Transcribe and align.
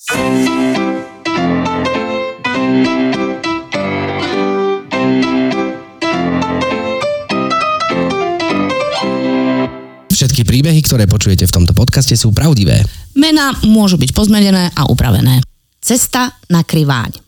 Všetky 0.00 0.16
príbehy, 10.48 10.80
ktoré 10.80 11.04
počujete 11.04 11.44
v 11.44 11.52
tomto 11.52 11.76
podcaste 11.76 12.16
sú 12.16 12.32
pravdivé. 12.32 12.80
Mená 13.12 13.52
môžu 13.68 14.00
byť 14.00 14.16
pozmenené 14.16 14.72
a 14.72 14.88
upravené. 14.88 15.44
Cesta 15.84 16.32
na 16.48 16.64
kriváň. 16.64 17.20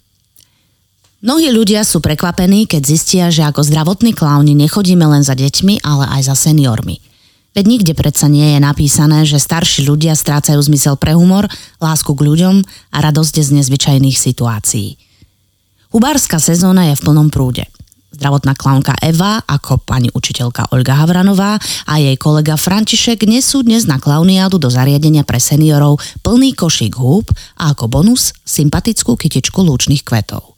Mnohí 1.21 1.53
ľudia 1.53 1.85
sú 1.85 2.01
prekvapení, 2.01 2.65
keď 2.65 2.83
zistia, 2.89 3.29
že 3.29 3.45
ako 3.45 3.69
zdravotní 3.69 4.17
klauni 4.17 4.57
nechodíme 4.57 5.05
len 5.05 5.21
za 5.21 5.37
deťmi, 5.37 5.85
ale 5.85 6.09
aj 6.09 6.33
za 6.33 6.49
seniormi. 6.49 7.12
Veď 7.53 7.65
nikde 7.69 7.93
predsa 7.93 8.33
nie 8.33 8.57
je 8.57 8.61
napísané, 8.65 9.29
že 9.29 9.37
starší 9.37 9.85
ľudia 9.85 10.17
strácajú 10.17 10.57
zmysel 10.57 10.97
pre 10.97 11.13
humor, 11.13 11.53
lásku 11.85 12.09
k 12.09 12.25
ľuďom 12.25 12.65
a 12.65 12.99
radosť 13.05 13.45
z 13.45 13.49
nezvyčajných 13.61 14.17
situácií. 14.17 14.97
Hubárska 15.93 16.41
sezóna 16.41 16.89
je 16.89 16.97
v 16.97 17.05
plnom 17.05 17.29
prúde. 17.29 17.69
Zdravotná 18.13 18.57
klaunka 18.57 18.97
Eva, 19.01 19.41
ako 19.45 19.85
pani 19.85 20.09
učiteľka 20.13 20.73
Olga 20.73 21.01
Havranová 21.01 21.61
a 21.89 21.95
jej 21.97 22.17
kolega 22.17 22.57
František 22.57 23.25
nesú 23.29 23.65
dnes 23.65 23.89
na 23.89 23.97
klauniádu 23.97 24.57
do 24.57 24.69
zariadenia 24.73 25.25
pre 25.25 25.41
seniorov 25.41 26.01
plný 26.25 26.57
košík 26.57 26.97
húb 26.97 27.29
a 27.57 27.73
ako 27.73 27.89
bonus 27.89 28.37
sympatickú 28.45 29.17
kytičku 29.17 29.61
lúčných 29.65 30.05
kvetov. 30.05 30.53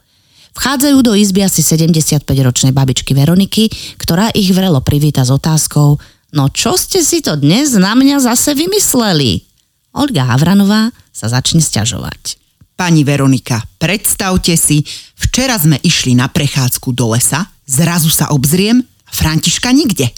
Vchádzajú 0.55 0.99
do 1.03 1.19
izby 1.19 1.43
asi 1.43 1.67
75-ročnej 1.67 2.71
babičky 2.71 3.11
Veroniky, 3.11 3.67
ktorá 3.99 4.31
ich 4.31 4.55
vrelo 4.55 4.79
privíta 4.79 5.27
s 5.27 5.35
otázkou 5.35 5.99
No 6.35 6.51
čo 6.51 6.75
ste 6.75 6.99
si 7.07 7.23
to 7.23 7.39
dnes 7.39 7.79
na 7.79 7.95
mňa 7.95 8.19
zase 8.19 8.59
vymysleli? 8.59 9.47
Olga 9.95 10.27
Havranová 10.35 10.91
sa 11.15 11.31
začne 11.31 11.63
sťažovať. 11.63 12.43
Pani 12.75 13.07
Veronika, 13.07 13.63
predstavte 13.79 14.59
si, 14.59 14.83
včera 15.15 15.55
sme 15.55 15.79
išli 15.79 16.19
na 16.19 16.27
prechádzku 16.27 16.91
do 16.91 17.15
lesa, 17.15 17.47
zrazu 17.71 18.11
sa 18.11 18.35
obzriem 18.35 18.83
a 18.83 19.11
Františka 19.15 19.71
nikde. 19.71 20.11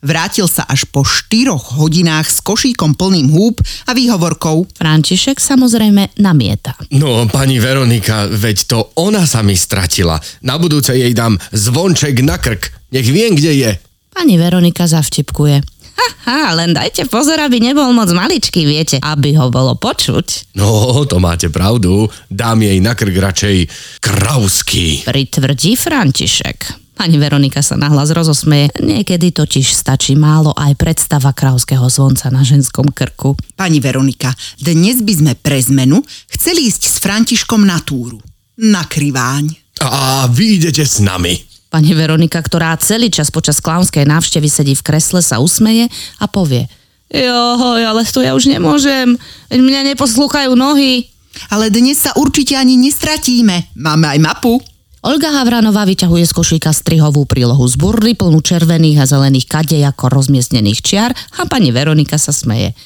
Vrátil 0.00 0.48
sa 0.48 0.64
až 0.64 0.88
po 0.88 1.04
štyroch 1.04 1.76
hodinách 1.76 2.32
s 2.32 2.40
košíkom 2.40 2.96
plným 2.96 3.28
húb 3.28 3.60
a 3.84 3.92
výhovorkou. 3.92 4.64
František 4.80 5.36
samozrejme 5.36 6.16
namieta. 6.16 6.72
No, 6.88 7.28
pani 7.28 7.60
Veronika, 7.60 8.24
veď 8.32 8.56
to 8.64 8.78
ona 8.96 9.28
sa 9.28 9.44
mi 9.44 9.52
stratila. 9.52 10.16
Na 10.40 10.56
budúce 10.56 10.96
jej 10.96 11.12
dám 11.12 11.36
zvonček 11.52 12.24
na 12.24 12.40
krk. 12.40 12.72
Nech 12.96 13.12
viem, 13.12 13.36
kde 13.36 13.52
je. 13.60 13.72
Pani 14.10 14.34
Veronika 14.36 14.86
zavtipkuje. 14.86 15.62
Haha, 16.00 16.56
len 16.56 16.72
dajte 16.72 17.08
pozor, 17.12 17.36
aby 17.40 17.60
nebol 17.60 17.92
moc 17.92 18.08
maličký, 18.12 18.64
viete, 18.64 18.96
aby 19.00 19.36
ho 19.36 19.52
bolo 19.52 19.76
počuť. 19.76 20.56
No, 20.56 21.04
to 21.04 21.20
máte 21.20 21.52
pravdu. 21.52 22.08
Dám 22.28 22.64
jej 22.64 22.78
na 22.80 22.96
krk 22.96 23.16
radšej 23.16 23.56
krausky. 24.00 25.04
Pritvrdí 25.04 25.76
František. 25.76 26.80
Pani 27.00 27.16
Veronika 27.16 27.64
sa 27.64 27.80
nahlas 27.80 28.12
rozosmeje. 28.12 28.76
Niekedy 28.76 29.32
totiž 29.32 29.72
stačí 29.72 30.12
málo 30.12 30.52
aj 30.52 30.76
predstava 30.76 31.32
krauského 31.32 31.88
zvonca 31.88 32.28
na 32.28 32.44
ženskom 32.44 32.92
krku. 32.92 33.40
Pani 33.56 33.80
Veronika, 33.80 34.36
dnes 34.60 35.00
by 35.00 35.12
sme 35.16 35.32
pre 35.32 35.56
zmenu 35.64 36.04
chceli 36.28 36.68
ísť 36.68 36.82
s 36.84 36.96
Františkom 37.00 37.64
na 37.64 37.80
túru. 37.80 38.20
Na 38.60 38.84
kriváň. 38.84 39.48
A 39.80 40.28
vy 40.28 40.60
idete 40.60 40.84
s 40.84 41.00
nami. 41.00 41.49
Pani 41.70 41.94
Veronika, 41.94 42.42
ktorá 42.42 42.74
celý 42.82 43.14
čas 43.14 43.30
počas 43.30 43.62
klaunskej 43.62 44.02
návštevy 44.02 44.50
sedí 44.50 44.74
v 44.74 44.82
kresle, 44.82 45.22
sa 45.22 45.38
usmeje 45.38 45.86
a 46.18 46.26
povie 46.26 46.66
Johoj, 47.10 47.82
ale 47.82 48.06
to 48.06 48.22
ja 48.22 48.38
už 48.38 48.46
nemôžem, 48.46 49.18
veď 49.50 49.58
mňa 49.58 49.80
neposlúchajú 49.94 50.54
nohy. 50.54 51.10
Ale 51.50 51.70
dnes 51.70 51.98
sa 51.98 52.14
určite 52.14 52.54
ani 52.54 52.78
nestratíme. 52.78 53.74
Máme 53.74 54.06
aj 54.06 54.18
mapu. 54.22 54.62
Olga 55.02 55.32
Havranová 55.32 55.86
vyťahuje 55.88 56.26
z 56.26 56.32
košíka 56.34 56.70
strihovú 56.70 57.24
prílohu 57.26 57.64
z 57.66 57.74
burly 57.78 58.12
plnú 58.14 58.38
červených 58.44 59.02
a 59.02 59.08
zelených 59.08 59.46
kadej 59.48 59.82
ako 59.90 60.12
rozmiestnených 60.12 60.80
čiar 60.84 61.10
a 61.40 61.48
pani 61.50 61.74
Veronika 61.74 62.20
sa 62.20 62.30
smeje. 62.30 62.76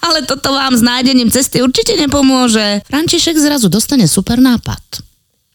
Ale 0.00 0.22
toto 0.24 0.54
vám 0.54 0.76
s 0.76 0.84
nájdením 0.84 1.32
cesty 1.32 1.60
určite 1.60 1.98
nepomôže. 1.98 2.86
František 2.86 3.34
zrazu 3.36 3.66
dostane 3.66 4.06
super 4.06 4.38
nápad. 4.38 5.02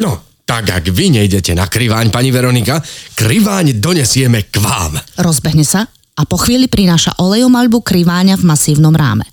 No, 0.03 0.19
tak 0.51 0.83
ak 0.83 0.91
vy 0.91 1.15
nejdete 1.15 1.55
na 1.55 1.63
kriváň, 1.63 2.11
pani 2.11 2.27
Veronika, 2.27 2.83
kriváň 3.15 3.79
donesieme 3.79 4.51
k 4.51 4.59
vám. 4.59 4.99
Rozbehne 5.15 5.63
sa 5.63 5.87
a 5.87 6.27
po 6.27 6.35
chvíli 6.35 6.67
prináša 6.67 7.15
olejomalbu 7.23 7.79
kriváňa 7.79 8.35
v 8.35 8.43
masívnom 8.43 8.91
ráme. 8.91 9.23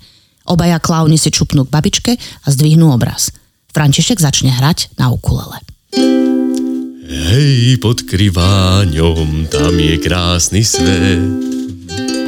Obaja 0.46 0.78
klauni 0.78 1.18
si 1.18 1.34
čupnú 1.34 1.66
k 1.66 1.74
babičke 1.74 2.12
a 2.14 2.46
zdvihnú 2.46 2.94
obraz. 2.94 3.34
František 3.74 4.22
začne 4.22 4.54
hrať 4.62 4.94
na 4.94 5.10
ukulele. 5.10 5.58
Hej, 7.10 7.82
pod 7.82 8.06
kriváňom, 8.06 9.50
tam 9.50 9.74
je 9.74 9.98
krásny 9.98 10.62
svet. 10.62 11.18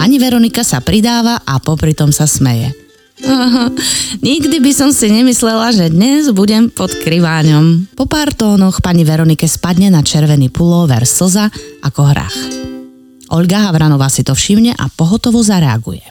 Pani 0.02 0.18
Veronika 0.18 0.66
sa 0.66 0.82
pridáva 0.82 1.46
a 1.46 1.62
popri 1.62 1.94
tom 1.94 2.10
sa 2.10 2.26
smeje. 2.26 2.79
Aha, 3.26 3.68
nikdy 4.28 4.60
by 4.60 4.72
som 4.72 4.90
si 4.94 5.12
nemyslela, 5.12 5.72
že 5.76 5.92
dnes 5.92 6.32
budem 6.32 6.72
pod 6.72 6.92
kriváňom. 6.92 7.92
Po 7.92 8.08
pár 8.08 8.32
tónoch 8.32 8.80
pani 8.80 9.04
Veronike 9.04 9.44
spadne 9.44 9.92
na 9.92 10.00
červený 10.00 10.48
pulóver 10.48 11.04
slza 11.04 11.52
ako 11.84 12.00
hrách. 12.06 12.38
Olga 13.30 13.68
Havranová 13.68 14.10
si 14.10 14.26
to 14.26 14.34
všimne 14.34 14.74
a 14.74 14.88
pohotovo 14.90 15.38
zareaguje. 15.44 16.02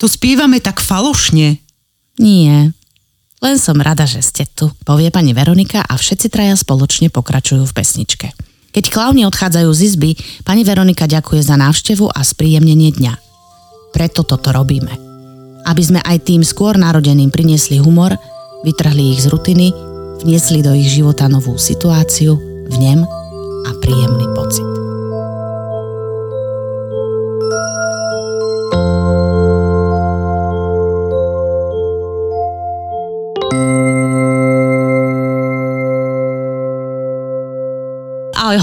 To 0.00 0.06
spievame 0.08 0.62
tak 0.62 0.80
falošne. 0.80 1.60
Nie, 2.16 2.72
len 3.42 3.56
som 3.58 3.74
rada, 3.82 4.06
že 4.06 4.22
ste 4.22 4.46
tu, 4.46 4.70
povie 4.86 5.10
pani 5.10 5.34
Veronika 5.34 5.82
a 5.82 5.98
všetci 5.98 6.30
traja 6.30 6.54
spoločne 6.54 7.10
pokračujú 7.10 7.66
v 7.66 7.74
pesničke. 7.74 8.30
Keď 8.72 8.84
klauni 8.88 9.26
odchádzajú 9.26 9.68
z 9.74 9.80
izby, 9.82 10.10
pani 10.46 10.62
Veronika 10.62 11.10
ďakuje 11.10 11.42
za 11.42 11.58
návštevu 11.58 12.06
a 12.06 12.22
spríjemnenie 12.22 12.94
dňa. 12.94 13.14
Preto 13.90 14.22
toto 14.22 14.54
robíme. 14.54 15.01
Aby 15.62 15.82
sme 15.82 16.00
aj 16.02 16.26
tým 16.26 16.42
skôr 16.42 16.74
narodeným 16.74 17.30
priniesli 17.30 17.78
humor, 17.78 18.18
vytrhli 18.66 19.14
ich 19.14 19.22
z 19.22 19.30
rutiny, 19.30 19.70
vniesli 20.22 20.62
do 20.62 20.74
ich 20.74 20.90
života 20.90 21.30
novú 21.30 21.54
situáciu, 21.58 22.38
vnem 22.70 23.06
a 23.66 23.70
príjemný 23.78 24.26
pocit. 24.34 24.81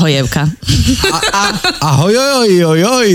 Ahoj, 0.10 0.26
hojevka. 0.26 0.44
Ahoj, 1.86 2.14
oj, 2.18 2.52
oj, 2.66 2.82
oj. 2.82 3.10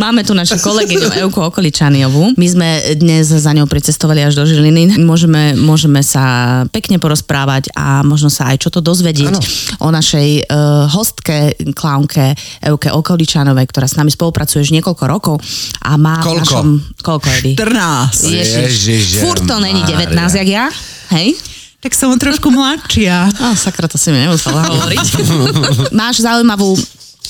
Máme 0.00 0.24
tu 0.24 0.32
našu 0.32 0.56
kolegyňu 0.56 1.20
Euku 1.20 1.44
Okoličaniovú. 1.44 2.32
My 2.40 2.46
sme 2.48 2.68
dnes 2.96 3.28
za 3.28 3.52
ňou 3.52 3.68
pricestovali 3.68 4.24
až 4.24 4.40
do 4.40 4.48
Žiliny. 4.48 4.96
Môžeme, 4.96 5.52
môžeme 5.60 6.00
sa 6.00 6.64
pekne 6.72 6.96
porozprávať 6.96 7.68
a 7.76 8.00
možno 8.00 8.32
sa 8.32 8.48
aj 8.48 8.64
čo 8.64 8.72
to 8.72 8.80
dozvedieť 8.80 9.28
Áno. 9.28 9.44
o 9.84 9.88
našej 9.92 10.48
uh, 10.48 10.88
hostke, 10.88 11.52
klaunke 11.76 12.32
Euke 12.64 12.96
Okoličanovej, 12.96 13.68
ktorá 13.68 13.84
s 13.84 14.00
nami 14.00 14.08
spolupracuje 14.08 14.64
už 14.64 14.72
niekoľko 14.72 15.04
rokov 15.04 15.36
a 15.84 16.00
má 16.00 16.24
Koľko? 16.24 16.40
našom... 16.40 16.68
Koľko, 17.04 17.28
Edy? 17.44 17.60
14. 17.60 18.24
Ježiže 18.24 19.20
Furt 19.20 19.44
to 19.44 19.60
není 19.60 19.84
Mária. 19.84 20.16
19, 20.16 20.40
jak 20.40 20.48
ja? 20.48 20.64
Hej? 21.12 21.57
Tak 21.78 21.94
som 21.94 22.10
trošku 22.18 22.50
mladšia. 22.50 23.30
Á, 23.44 23.54
sakra, 23.54 23.86
to 23.86 23.94
si 23.94 24.10
mi 24.10 24.18
nemusela 24.26 24.66
hovoriť. 24.66 25.06
Máš 25.98 26.26
zaujímavú 26.26 26.74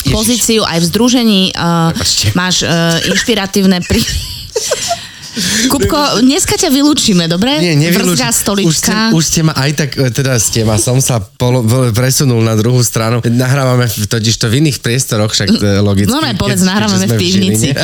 pozíciu 0.09 0.65
aj 0.65 0.79
v 0.81 0.89
združení, 0.89 1.43
uh, 1.53 1.91
máš 2.33 2.65
uh, 2.65 2.97
inšpiratívne 3.13 3.83
pri... 3.85 4.01
Kupko, 5.69 5.99
dneska 6.21 6.55
ťa 6.55 6.69
vylúčime, 6.69 7.27
dobre? 7.27 7.59
Nie, 7.59 7.75
nevylúč. 7.75 8.19
Vrzgá 8.19 8.31
Už 8.65 8.75
ste, 8.75 8.93
už 9.15 9.25
ste 9.25 9.41
ma 9.43 9.55
aj 9.55 9.71
tak, 9.75 9.91
e, 9.95 10.11
teda 10.11 10.37
ste 10.37 10.63
ma, 10.63 10.77
som 10.77 10.99
sa 10.99 11.19
polo, 11.21 11.63
v- 11.63 11.91
presunul 11.93 12.43
na 12.43 12.55
druhú 12.55 12.81
stranu. 12.83 13.23
Nahrávame 13.23 13.87
v- 13.87 14.07
totiž 14.07 14.35
to 14.37 14.47
v 14.47 14.61
iných 14.61 14.79
priestoroch, 14.81 15.31
však 15.31 15.49
e, 15.51 15.81
logicky. 15.81 16.11
No 16.11 16.21
ne, 16.21 16.35
povedz, 16.35 16.63
nahrávame 16.63 17.07
v 17.07 17.15
pivnici. 17.15 17.71
Žiline. 17.71 17.83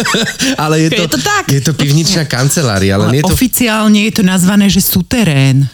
Ale 0.64 0.80
je 0.80 0.90
to, 0.90 1.02
Je 1.02 1.08
to 1.08 1.18
tak. 1.20 1.44
Je 1.48 1.60
to 1.60 1.72
pivničná 1.72 2.24
kancelária, 2.24 2.96
ale 2.96 3.12
nie 3.12 3.20
je 3.20 3.28
to... 3.28 3.34
Oficiálne 3.34 4.00
je 4.08 4.12
to 4.12 4.22
nazvané, 4.22 4.66
že 4.68 4.80
suterén. 4.80 5.66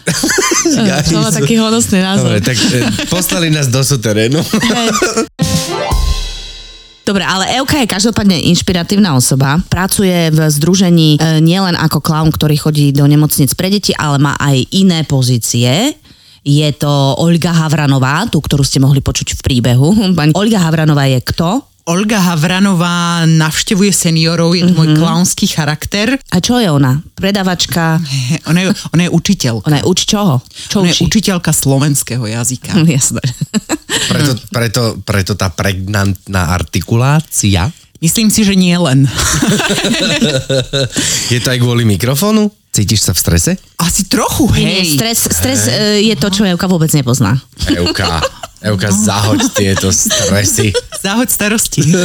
To 1.07 1.23
má 1.23 1.31
taký 1.31 1.55
hodnostný 1.55 2.03
názov. 2.03 2.27
Dobre, 2.27 2.43
tak 2.43 2.57
e, 2.59 2.83
poslali 3.07 3.47
nás 3.47 3.71
do 3.71 3.79
suterénu. 3.79 4.39
Dobre, 7.07 7.23
ale 7.23 7.55
Euka 7.55 7.79
je 7.79 7.87
každopádne 7.87 8.35
inšpiratívna 8.51 9.15
osoba. 9.15 9.63
Pracuje 9.71 10.27
v 10.27 10.43
združení 10.51 11.15
e, 11.15 11.39
nielen 11.39 11.79
ako 11.79 12.03
klaun, 12.03 12.35
ktorý 12.35 12.59
chodí 12.59 12.91
do 12.91 13.07
nemocnic 13.07 13.47
pre 13.55 13.71
deti, 13.71 13.95
ale 13.95 14.19
má 14.19 14.35
aj 14.35 14.67
iné 14.75 15.07
pozície. 15.07 15.95
Je 16.43 16.67
to 16.75 16.91
Olga 17.15 17.55
Havranová, 17.55 18.27
tú, 18.27 18.43
ktorú 18.43 18.59
ste 18.59 18.83
mohli 18.83 18.99
počuť 18.99 19.39
v 19.39 19.43
príbehu. 19.43 19.87
Olga 20.43 20.59
Havranová 20.59 21.07
je 21.07 21.23
kto? 21.23 21.63
Olga 21.87 22.19
Havranová 22.19 23.23
navštevuje 23.23 23.95
seniorov, 23.95 24.51
je 24.59 24.67
to 24.67 24.75
mm-hmm. 24.75 24.91
môj 24.91 24.99
klaunský 24.99 25.47
charakter. 25.47 26.19
A 26.35 26.43
čo 26.43 26.59
je 26.59 26.67
ona? 26.67 26.99
Predavačka? 27.15 28.03
Ona 28.51 28.59
je, 28.63 28.71
ona 28.95 29.03
je 29.07 29.11
učiteľka. 29.11 29.67
Ona 29.67 29.77
je 29.79 29.85
uč 29.87 29.99
čoho? 30.07 30.39
Čo 30.43 30.83
Ona 30.83 30.91
je 30.91 30.95
učí? 30.99 31.03
učiteľka 31.07 31.51
slovenského 31.51 32.23
jazyka. 32.27 32.75
Hm, 32.75 32.87
Jasné. 32.99 33.23
Preto, 34.11 34.31
preto, 34.51 34.81
preto 35.03 35.31
tá 35.39 35.47
pregnantná 35.47 36.51
artikulácia. 36.51 37.71
Myslím 38.03 38.31
si, 38.31 38.43
že 38.43 38.53
nie 38.55 38.75
len. 38.77 39.07
Je 41.33 41.39
to 41.41 41.49
aj 41.49 41.59
kvôli 41.59 41.81
mikrofónu? 41.81 42.51
Cítiš 42.69 43.09
sa 43.09 43.11
v 43.15 43.19
strese? 43.19 43.51
Asi 43.81 44.05
trochu, 44.05 44.45
Nie, 44.53 44.69
nie, 44.69 44.81
hej. 44.85 45.01
stres, 45.01 45.17
stres 45.33 45.65
e, 45.65 46.05
je 46.05 46.13
to, 46.13 46.29
čo 46.29 46.45
Euka 46.45 46.69
vôbec 46.69 46.93
nepozná. 46.93 47.41
Euka, 47.73 48.21
Euka, 48.67 48.91
zahoď 48.91 49.41
tieto 49.55 49.95
stresy. 49.95 50.75
Záhoď 50.97 51.29
starosti. 51.29 51.81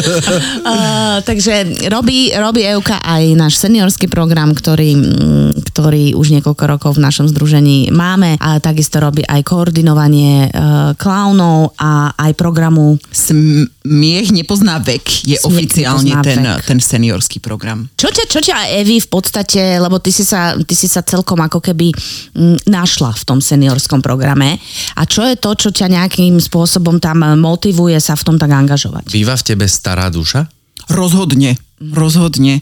Uh, 0.63 1.19
takže 1.27 1.89
robí, 1.91 2.31
robí 2.33 2.63
Euka 2.63 3.03
aj 3.03 3.35
náš 3.35 3.59
seniorský 3.59 4.07
program, 4.07 4.55
ktorý, 4.55 4.95
mm, 4.95 5.51
ktorý 5.73 6.15
už 6.15 6.39
niekoľko 6.39 6.65
rokov 6.71 6.91
v 6.97 7.05
našom 7.05 7.27
združení 7.27 7.91
máme 7.91 8.39
a 8.39 8.63
takisto 8.63 9.03
robí 9.03 9.27
aj 9.27 9.43
koordinovanie 9.43 10.47
uh, 10.49 10.95
klaunov 10.95 11.75
a 11.83 12.15
aj 12.15 12.33
programu 12.39 12.95
Smiech 13.11 14.31
nepozná 14.31 14.79
vek 14.79 15.03
je 15.27 15.35
Smiech 15.35 15.47
oficiálne 15.51 16.15
ten, 16.23 16.47
vek. 16.47 16.63
ten 16.63 16.79
seniorský 16.79 17.43
program. 17.43 17.91
Čo 17.99 18.15
ťa, 18.15 18.25
čo 18.31 18.39
ťa 18.39 18.79
Evi 18.79 19.03
v 19.03 19.09
podstate, 19.11 19.83
lebo 19.83 19.99
ty 19.99 20.15
si 20.15 20.23
sa, 20.23 20.55
ty 20.63 20.79
si 20.79 20.87
sa 20.87 21.03
celkom 21.03 21.43
ako 21.43 21.59
keby 21.59 21.91
mm, 21.91 22.71
našla 22.71 23.11
v 23.19 23.23
tom 23.27 23.43
seniorskom 23.43 23.99
programe 23.99 24.63
a 24.95 25.03
čo 25.05 25.27
je 25.27 25.35
to, 25.35 25.51
čo 25.59 25.69
ťa 25.75 25.91
nejakým 25.91 26.39
spôsobom 26.39 26.52
tam 27.01 27.25
motivuje 27.41 27.97
sa 27.97 28.13
v 28.13 28.23
tom 28.29 28.37
tak 28.37 28.53
angažovať? 28.53 29.09
Býva 29.09 29.35
v 29.35 29.43
tebe 29.43 29.65
stará 29.65 30.13
duša? 30.13 30.47
Rozhodne, 30.93 31.57
rozhodne. 31.81 32.61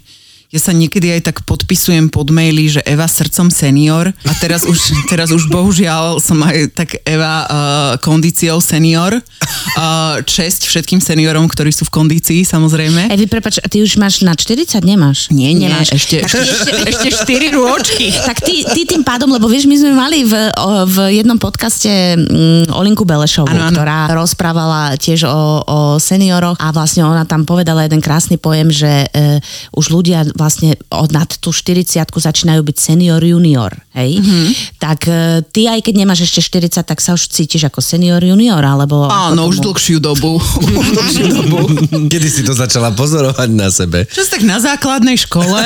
Ja 0.50 0.58
sa 0.58 0.74
niekedy 0.74 1.14
aj 1.14 1.30
tak 1.30 1.36
podpisujem 1.46 2.10
pod 2.10 2.34
maily, 2.34 2.66
že 2.66 2.82
Eva 2.82 3.06
srdcom 3.06 3.54
senior 3.54 4.10
a 4.10 4.32
teraz 4.42 4.66
už, 4.66 4.78
teraz 5.12 5.30
už 5.30 5.46
bohužiaľ 5.46 6.18
som 6.18 6.42
aj 6.42 6.74
tak 6.74 6.98
Eva 7.06 7.46
uh, 7.46 7.48
kondíciou 8.02 8.58
senior. 8.58 9.14
Uh, 9.78 10.18
česť 10.26 10.66
všetkým 10.66 10.98
seniorom, 10.98 11.46
ktorí 11.46 11.70
sú 11.70 11.86
v 11.86 11.94
kondícii, 11.94 12.42
samozrejme. 12.42 13.14
Evi, 13.14 13.30
prepač, 13.30 13.62
ty 13.62 13.78
už 13.78 13.94
máš 13.94 14.26
na 14.26 14.34
40, 14.34 14.66
nemáš? 14.82 15.30
Nie, 15.30 15.54
nie, 15.54 15.70
Nemáš. 15.70 15.94
ešte, 15.94 16.26
Tak 16.26 16.34
ešte, 16.42 16.70
ešte 16.82 17.08
4 17.30 17.54
rôčky. 17.54 18.10
Tak 18.10 18.42
ty, 18.42 18.66
ty 18.66 18.90
tým 18.90 19.06
pádom, 19.06 19.30
lebo 19.30 19.46
vieš, 19.46 19.70
my 19.70 19.78
sme 19.78 19.94
mali 19.94 20.26
v, 20.26 20.34
v 20.90 20.96
jednom 21.14 21.38
podcaste 21.38 22.18
mm, 22.18 22.74
Olinku 22.74 23.06
Belešovu, 23.06 23.46
Áno, 23.46 23.70
áno. 23.70 23.74
ktorá 23.78 24.10
rozprávala 24.18 24.98
tiež 24.98 25.30
o, 25.30 25.62
o 25.62 25.78
senioroch 26.02 26.58
a 26.58 26.74
vlastne 26.74 27.06
ona 27.06 27.22
tam 27.22 27.46
povedala 27.46 27.86
jeden 27.86 28.02
krásny 28.02 28.34
pojem, 28.34 28.74
že 28.74 29.06
e, 29.14 29.38
už 29.78 29.94
ľudia 29.94 30.26
vlastne 30.40 30.80
od 30.88 31.12
nad 31.12 31.28
tú 31.28 31.52
40 31.52 32.08
začínajú 32.08 32.64
byť 32.64 32.76
senior 32.80 33.20
junior, 33.20 33.76
hej? 33.92 34.16
Mhm. 34.16 34.24
Mm-hmm. 34.24 34.48
Tak 34.80 35.00
e, 35.10 35.44
ty 35.52 35.68
aj 35.68 35.84
keď 35.84 35.94
nemáš 36.00 36.24
ešte 36.24 36.40
40, 36.40 36.80
tak 36.80 36.98
sa 37.04 37.12
už 37.12 37.28
cítiš 37.28 37.68
ako 37.68 37.84
senior 37.84 38.22
junior, 38.24 38.64
alebo... 38.64 39.04
Áno, 39.10 39.50
už 39.50 39.60
dlhšiu 39.60 40.00
dobu. 40.00 40.40
už 40.80 40.88
dlhšiu 40.96 41.26
dobu. 41.28 41.58
Kedy 42.08 42.28
si 42.30 42.42
to 42.46 42.56
začala 42.56 42.94
pozorovať 42.94 43.48
na 43.52 43.68
sebe? 43.68 44.08
Čo 44.08 44.24
tak 44.30 44.46
na 44.46 44.56
základnej 44.62 45.18
škole 45.20 45.60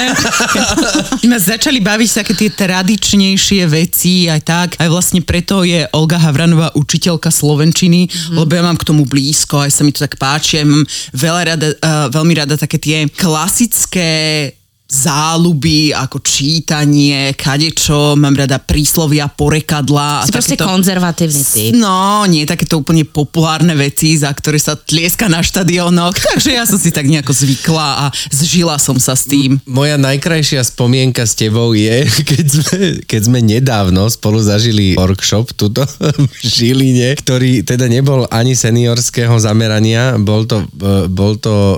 sme 1.23 1.37
začali 1.39 1.79
baviť 1.79 2.09
sa 2.09 2.17
také 2.25 2.35
tie 2.35 2.51
tradičnejšie 2.51 3.63
veci 3.69 4.27
aj 4.27 4.41
tak. 4.43 4.69
Aj 4.81 4.89
vlastne 4.89 5.21
preto 5.21 5.63
je 5.63 5.85
Olga 5.93 6.17
Havranová 6.19 6.73
učiteľka 6.75 7.29
slovenčiny, 7.29 8.09
mm-hmm. 8.09 8.37
lebo 8.41 8.51
ja 8.51 8.65
mám 8.65 8.81
k 8.81 8.89
tomu 8.89 9.05
blízko, 9.05 9.61
aj 9.61 9.71
sa 9.71 9.83
mi 9.85 9.93
to 9.93 10.03
tak 10.03 10.17
páči. 10.17 10.65
Aj 10.65 10.67
mám 10.67 10.83
veľa 11.13 11.43
rada, 11.55 11.69
uh, 11.71 12.07
veľmi 12.09 12.33
rada 12.35 12.57
také 12.57 12.81
tie 12.81 13.07
klasické 13.13 14.57
záľuby, 14.95 15.91
ako 15.91 16.23
čítanie, 16.23 17.35
kadečo, 17.35 18.15
mám 18.15 18.39
rada 18.39 18.63
príslovia, 18.63 19.27
porekadla. 19.27 20.23
a 20.23 20.25
Si 20.27 20.31
proste 20.31 20.55
takéto- 20.55 20.71
konzervatívny 20.71 21.43
typ. 21.43 21.73
No, 21.75 22.23
nie 22.31 22.47
takéto 22.47 22.79
úplne 22.79 23.03
populárne 23.03 23.75
veci, 23.75 24.15
za 24.15 24.31
ktoré 24.31 24.63
sa 24.63 24.79
tlieska 24.79 25.27
na 25.27 25.43
štadiónoch, 25.43 26.15
takže 26.15 26.55
ja 26.55 26.63
som 26.63 26.79
si 26.79 26.95
tak 26.95 27.11
nejako 27.11 27.35
zvykla 27.35 28.07
a 28.07 28.15
zžila 28.31 28.79
som 28.79 28.95
sa 29.03 29.19
s 29.19 29.27
tým. 29.27 29.59
Moja 29.67 29.99
najkrajšia 29.99 30.63
spomienka 30.63 31.27
s 31.27 31.35
tebou 31.35 31.75
je, 31.75 32.07
keď 32.31 32.47
sme, 32.47 32.79
keď 33.03 33.21
sme 33.25 33.39
nedávno 33.43 34.07
spolu 34.07 34.39
zažili 34.39 34.95
workshop 34.95 35.51
tuto 35.59 35.83
v 36.45 36.47
Žiline, 36.47 37.19
ktorý 37.19 37.67
teda 37.67 37.91
nebol 37.91 38.29
ani 38.31 38.55
seniorského 38.55 39.35
zamerania, 39.41 40.15
bol 40.21 40.47
to, 40.47 40.63
e, 40.79 41.09
bol 41.09 41.35
to 41.41 41.51
uh, 41.51 41.77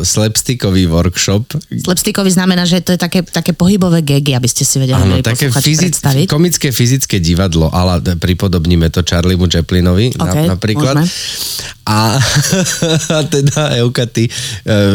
slapstickový 0.00 0.86
workshop, 0.88 1.58
Slapstickový 1.74 2.30
znamená, 2.30 2.53
že 2.62 2.78
to 2.78 2.94
je 2.94 3.00
také, 3.00 3.20
také 3.20 3.50
pohybové 3.50 3.98
gegy, 4.00 4.32
aby 4.32 4.46
ste 4.46 4.62
si 4.62 4.78
vedeli 4.78 4.94
Áno, 4.94 5.18
také 5.18 5.50
fyzic, 5.50 5.98
predstaviť. 5.98 6.26
komické 6.26 6.70
fyzické 6.70 7.18
divadlo, 7.18 7.66
ale 7.68 7.98
pripodobníme 8.14 8.86
to 8.88 9.02
Charliemu 9.02 9.50
Chaplinovi 9.50 10.14
OK, 10.14 10.22
na, 10.22 10.54
napríklad. 10.54 10.94
môžeme. 10.96 11.42
A, 11.84 12.16
a 13.16 13.20
teda 13.24 13.76
Euka, 13.76 14.06
ty 14.06 14.24
e, 14.24 14.32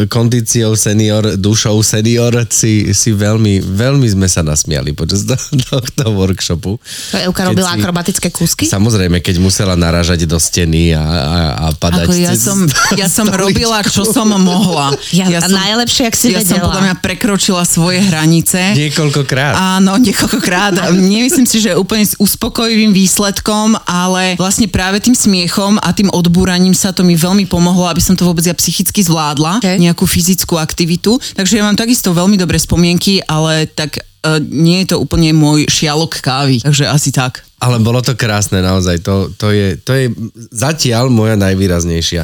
kondíciou 0.06 0.74
senior, 0.74 1.36
dušou 1.36 1.82
senior 1.82 2.34
si, 2.48 2.94
si 2.94 3.12
veľmi, 3.12 3.62
veľmi 3.62 4.08
sme 4.08 4.26
sa 4.26 4.42
nasmiali 4.42 4.92
počas 4.92 5.22
to- 5.22 5.38
tohto 5.70 6.10
workshopu. 6.10 6.80
To 7.12 7.18
Euka 7.20 7.44
Keď 7.44 7.50
robila 7.50 7.70
si- 7.70 7.78
akrobatické 7.78 8.28
kúsky? 8.30 8.66
Samozrejme, 8.66 9.20
keď 9.20 9.36
musela 9.38 9.74
naražať 9.74 10.24
do 10.24 10.38
steny 10.38 10.92
a, 10.92 11.02
a, 11.02 11.38
a 11.60 11.74
padať 11.74 12.06
Ako 12.06 12.14
ja 12.16 12.34
som, 12.34 12.58
ja 12.96 13.06
som 13.06 13.26
stoličku. 13.26 13.44
robila, 13.44 13.80
čo 13.82 14.02
som 14.04 14.30
mohla. 14.32 14.94
Ja- 15.10 15.30
a 15.32 15.48
najlepšie, 15.48 16.06
jak 16.06 16.16
si 16.16 16.30
ja 16.30 16.40
som 16.40 16.58
vedela. 16.58 16.66
podľa 16.66 16.82
mňa 16.84 16.96
prekročila 16.98 17.39
svoje 17.64 18.04
hranice. 18.04 18.76
Niekoľkokrát. 18.76 19.56
Áno, 19.80 19.96
niekoľkokrát. 19.98 20.76
Nemyslím 20.94 21.48
si, 21.48 21.64
že 21.64 21.80
úplne 21.80 22.04
s 22.04 22.20
uspokojivým 22.20 22.92
výsledkom, 22.92 23.80
ale 23.88 24.36
vlastne 24.36 24.68
práve 24.68 25.00
tým 25.00 25.16
smiechom 25.16 25.80
a 25.80 25.90
tým 25.96 26.12
odbúraním 26.12 26.76
sa 26.76 26.92
to 26.92 27.08
mi 27.08 27.16
veľmi 27.16 27.48
pomohlo, 27.48 27.88
aby 27.88 28.04
som 28.04 28.14
to 28.14 28.28
vôbec 28.28 28.44
ja 28.44 28.54
psychicky 28.54 29.02
zvládla, 29.02 29.64
Ok. 29.64 29.80
nejakú 29.80 30.04
fyzickú 30.04 30.60
aktivitu. 30.60 31.18
Takže 31.40 31.58
ja 31.58 31.64
mám 31.66 31.80
takisto 31.80 32.12
veľmi 32.12 32.36
dobré 32.36 32.60
spomienky, 32.60 33.24
ale 33.24 33.66
tak 33.72 33.98
e, 33.98 34.02
nie 34.44 34.84
je 34.84 34.94
to 34.94 35.02
úplne 35.02 35.32
môj 35.32 35.66
šialok 35.72 36.20
kávy. 36.20 36.60
Takže 36.62 36.86
asi 36.86 37.10
tak. 37.16 37.48
Ale 37.60 37.80
bolo 37.80 38.00
to 38.00 38.16
krásne 38.16 38.64
naozaj. 38.64 39.04
To, 39.04 39.32
to, 39.36 39.52
je, 39.52 39.76
to 39.80 39.92
je 39.96 40.12
zatiaľ 40.52 41.12
moja 41.12 41.36
najvýraznejšia 41.40 42.24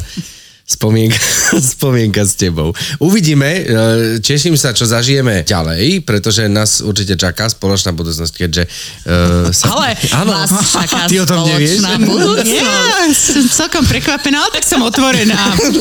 spomienka, 0.66 1.16
spomienka 1.72 2.20
s 2.20 2.34
tebou. 2.34 2.74
Uvidíme, 2.98 3.46
e, 3.46 3.62
teším 4.18 4.54
sa, 4.54 4.70
čo 4.70 4.82
zažijeme 4.82 5.40
ďalej, 5.40 6.02
pretože 6.02 6.44
nás 6.46 6.78
určite 6.80 7.14
čaká 7.14 7.46
spoločná 7.46 7.90
budúcnosť, 7.92 8.34
keďže... 8.36 8.62
Uh, 9.04 9.48
sa, 9.48 9.70
Ale 9.72 9.94
áno, 10.12 10.34
Vás 10.34 10.50
čaká 10.66 11.06
ty 11.10 11.16
o 11.16 11.24
tom 11.24 11.46
nevieš? 11.46 11.86
budúcnosť. 12.02 12.44
Nie, 12.44 12.66
som 13.08 13.46
celkom 13.46 13.84
prekvapená, 13.84 14.36
ale 14.38 14.50
tak 14.52 14.64
som 14.64 14.82
otvorená. 14.82 15.38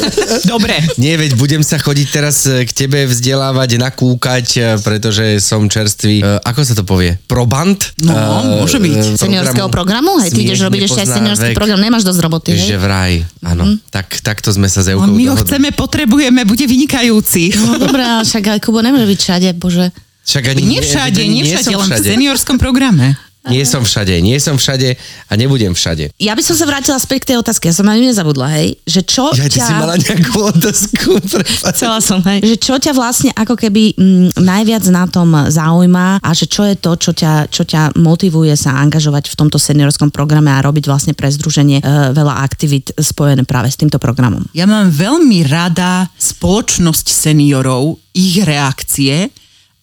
Dobre. 0.46 0.78
Nie, 0.96 1.18
veď 1.18 1.34
budem 1.34 1.62
sa 1.62 1.76
chodiť 1.76 2.08
teraz 2.08 2.46
e, 2.46 2.62
k 2.62 2.72
tebe 2.76 3.04
vzdelávať, 3.04 3.82
nakúkať, 3.82 4.46
pretože 4.80 5.40
som 5.40 5.66
čerstvý, 5.66 6.16
e, 6.18 6.46
ako 6.46 6.60
sa 6.62 6.74
to 6.74 6.86
povie, 6.86 7.18
probant? 7.26 7.82
No, 7.98 8.14
E, 8.16 8.62
môže 8.62 8.78
byť. 8.78 8.94
e, 8.94 9.18
Seniorského 9.18 9.68
programu? 9.68 10.22
Hej, 10.22 10.30
ty 10.30 10.46
ideš 10.46 10.62
robiť 10.62 10.82
ešte 10.86 11.00
aj 11.02 11.10
seniorský 11.12 11.52
vek. 11.52 11.58
program, 11.58 11.80
nemáš 11.80 12.04
dosť 12.04 12.20
roboty, 12.22 12.50
hej? 12.54 12.70
Že 12.70 12.78
vraj, 12.78 13.14
áno. 13.42 13.82
Tak, 13.90 14.22
takto 14.22 14.52
sme 14.52 14.70
sa 14.76 14.84
s 14.84 14.92
A 14.92 15.00
Eukou 15.00 15.08
my 15.08 15.24
ho 15.32 15.36
chceme, 15.40 15.72
potrebujeme, 15.72 16.44
bude 16.44 16.68
vynikajúci. 16.68 17.56
No 17.64 17.80
dobré, 17.80 18.04
ale 18.04 18.28
však 18.28 18.44
aj 18.52 18.60
Kubo 18.60 18.84
nemôže 18.84 19.08
byť 19.08 19.20
všade, 19.24 19.50
bože. 19.56 19.88
Však 20.26 20.44
ani 20.52 20.62
Nie 20.68 20.82
všade, 20.84 21.22
nie 21.24 21.44
všade, 21.48 21.64
som 21.64 21.80
len 21.80 21.88
v 21.88 21.92
všade. 21.96 22.08
seniorskom 22.12 22.58
programe. 22.60 23.16
Nie 23.50 23.62
som 23.66 23.86
všade, 23.86 24.18
nie 24.26 24.38
som 24.42 24.58
všade 24.58 24.98
a 25.30 25.34
nebudem 25.38 25.78
všade. 25.78 26.10
Ja 26.18 26.34
by 26.34 26.42
som 26.42 26.58
sa 26.58 26.66
vrátila 26.66 26.98
späť 26.98 27.26
k 27.26 27.30
tej 27.34 27.38
otázke, 27.46 27.70
ja 27.70 27.76
som 27.78 27.86
ani 27.86 28.10
nezabudla, 28.10 28.48
hej, 28.58 28.82
že 28.90 29.06
čo 29.06 29.30
Ja, 29.38 29.46
ty 29.46 29.62
ťa... 29.62 29.68
si 29.70 29.74
mala 29.78 29.96
nejakú 30.02 30.38
otázku. 30.50 31.22
Chcela 31.70 32.02
som, 32.02 32.26
hej. 32.26 32.42
Že 32.42 32.56
čo 32.58 32.76
ťa 32.82 32.92
vlastne 32.98 33.30
ako 33.38 33.54
keby 33.54 33.94
mm, 33.94 34.28
najviac 34.42 34.84
na 34.90 35.06
tom 35.06 35.30
zaujíma 35.30 36.26
a 36.26 36.30
že 36.34 36.50
čo 36.50 36.66
je 36.66 36.76
to, 36.78 36.98
čo 36.98 37.12
ťa, 37.14 37.54
čo 37.54 37.64
ťa 37.66 37.98
motivuje 38.02 38.54
sa 38.58 38.82
angažovať 38.82 39.30
v 39.30 39.36
tomto 39.38 39.62
seniorskom 39.62 40.10
programe 40.10 40.50
a 40.50 40.64
robiť 40.66 40.90
vlastne 40.90 41.14
pre 41.14 41.30
združenie 41.30 41.82
e, 41.82 41.84
veľa 42.18 42.42
aktivít 42.42 42.98
spojené 42.98 43.46
práve 43.46 43.70
s 43.70 43.78
týmto 43.78 44.02
programom. 44.02 44.42
Ja 44.58 44.66
mám 44.66 44.90
veľmi 44.90 45.46
rada 45.46 46.10
spoločnosť 46.18 47.06
seniorov, 47.14 48.02
ich 48.16 48.42
reakcie 48.42 49.30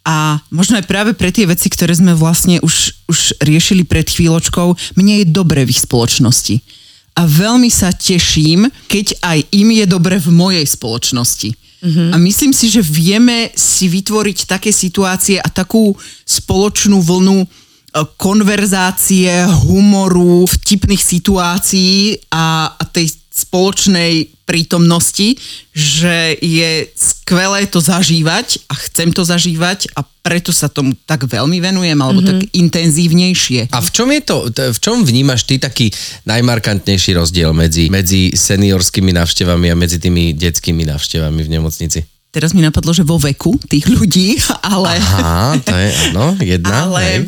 a 0.02 0.42
možno 0.50 0.82
aj 0.82 0.90
práve 0.90 1.14
pre 1.14 1.30
tie 1.30 1.46
veci, 1.46 1.70
ktoré 1.70 1.94
sme 1.94 2.18
vlastne 2.18 2.58
už, 2.58 3.06
už 3.06 3.38
riešili 3.38 3.86
pred 3.86 4.06
chvíľočkou, 4.10 4.98
mne 4.98 5.22
je 5.22 5.26
dobre 5.30 5.62
v 5.62 5.70
ich 5.70 5.86
spoločnosti. 5.86 6.58
A 7.12 7.28
veľmi 7.28 7.70
sa 7.70 7.94
teším, 7.94 8.66
keď 8.90 9.20
aj 9.22 9.38
im 9.54 9.68
je 9.70 9.84
dobre 9.86 10.18
v 10.18 10.28
mojej 10.34 10.66
spoločnosti. 10.66 11.54
Mm-hmm. 11.82 12.08
A 12.14 12.16
myslím 12.18 12.52
si, 12.54 12.70
že 12.70 12.82
vieme 12.82 13.50
si 13.54 13.90
vytvoriť 13.90 14.46
také 14.46 14.70
situácie 14.74 15.38
a 15.38 15.46
takú 15.50 15.94
spoločnú 16.26 17.02
vlnu 17.02 17.42
e, 17.42 17.46
konverzácie, 18.18 19.44
humoru, 19.66 20.46
vtipných 20.46 21.02
situácií 21.02 22.22
a, 22.30 22.74
a 22.74 22.82
tej 22.86 23.21
spoločnej 23.32 24.28
prítomnosti, 24.44 25.40
že 25.72 26.36
je 26.36 26.84
skvelé 26.92 27.64
to 27.64 27.80
zažívať 27.80 28.60
a 28.68 28.76
chcem 28.76 29.08
to 29.08 29.24
zažívať 29.24 29.88
a 29.96 30.04
preto 30.04 30.52
sa 30.54 30.68
tomu 30.70 30.94
tak 31.08 31.26
veľmi 31.26 31.58
venujem, 31.58 31.98
alebo 31.98 32.22
mm-hmm. 32.22 32.46
tak 32.46 32.52
intenzívnejšie. 32.54 33.72
A 33.72 33.80
v 33.82 33.90
čom 33.90 34.08
je 34.12 34.22
to, 34.22 34.36
v 34.52 34.78
čom 34.78 35.02
vnímaš 35.02 35.48
ty 35.48 35.58
taký 35.58 35.90
najmarkantnejší 36.28 37.18
rozdiel 37.18 37.50
medzi, 37.56 37.90
medzi 37.90 38.30
seniorskými 38.36 39.10
návštevami 39.10 39.72
a 39.72 39.74
medzi 39.74 39.98
tými 39.98 40.36
detskými 40.36 40.86
návštevami 40.86 41.40
v 41.42 41.48
nemocnici? 41.48 42.11
Teraz 42.32 42.56
mi 42.56 42.64
napadlo, 42.64 42.96
že 42.96 43.04
vo 43.04 43.20
veku 43.20 43.60
tých 43.68 43.84
ľudí, 43.92 44.40
ale... 44.72 44.96
Aha, 44.96 45.60
to 45.60 45.76
je, 45.76 45.88
áno, 46.08 46.32
jedna. 46.40 46.88
Ale 46.88 47.00
hej. 47.04 47.18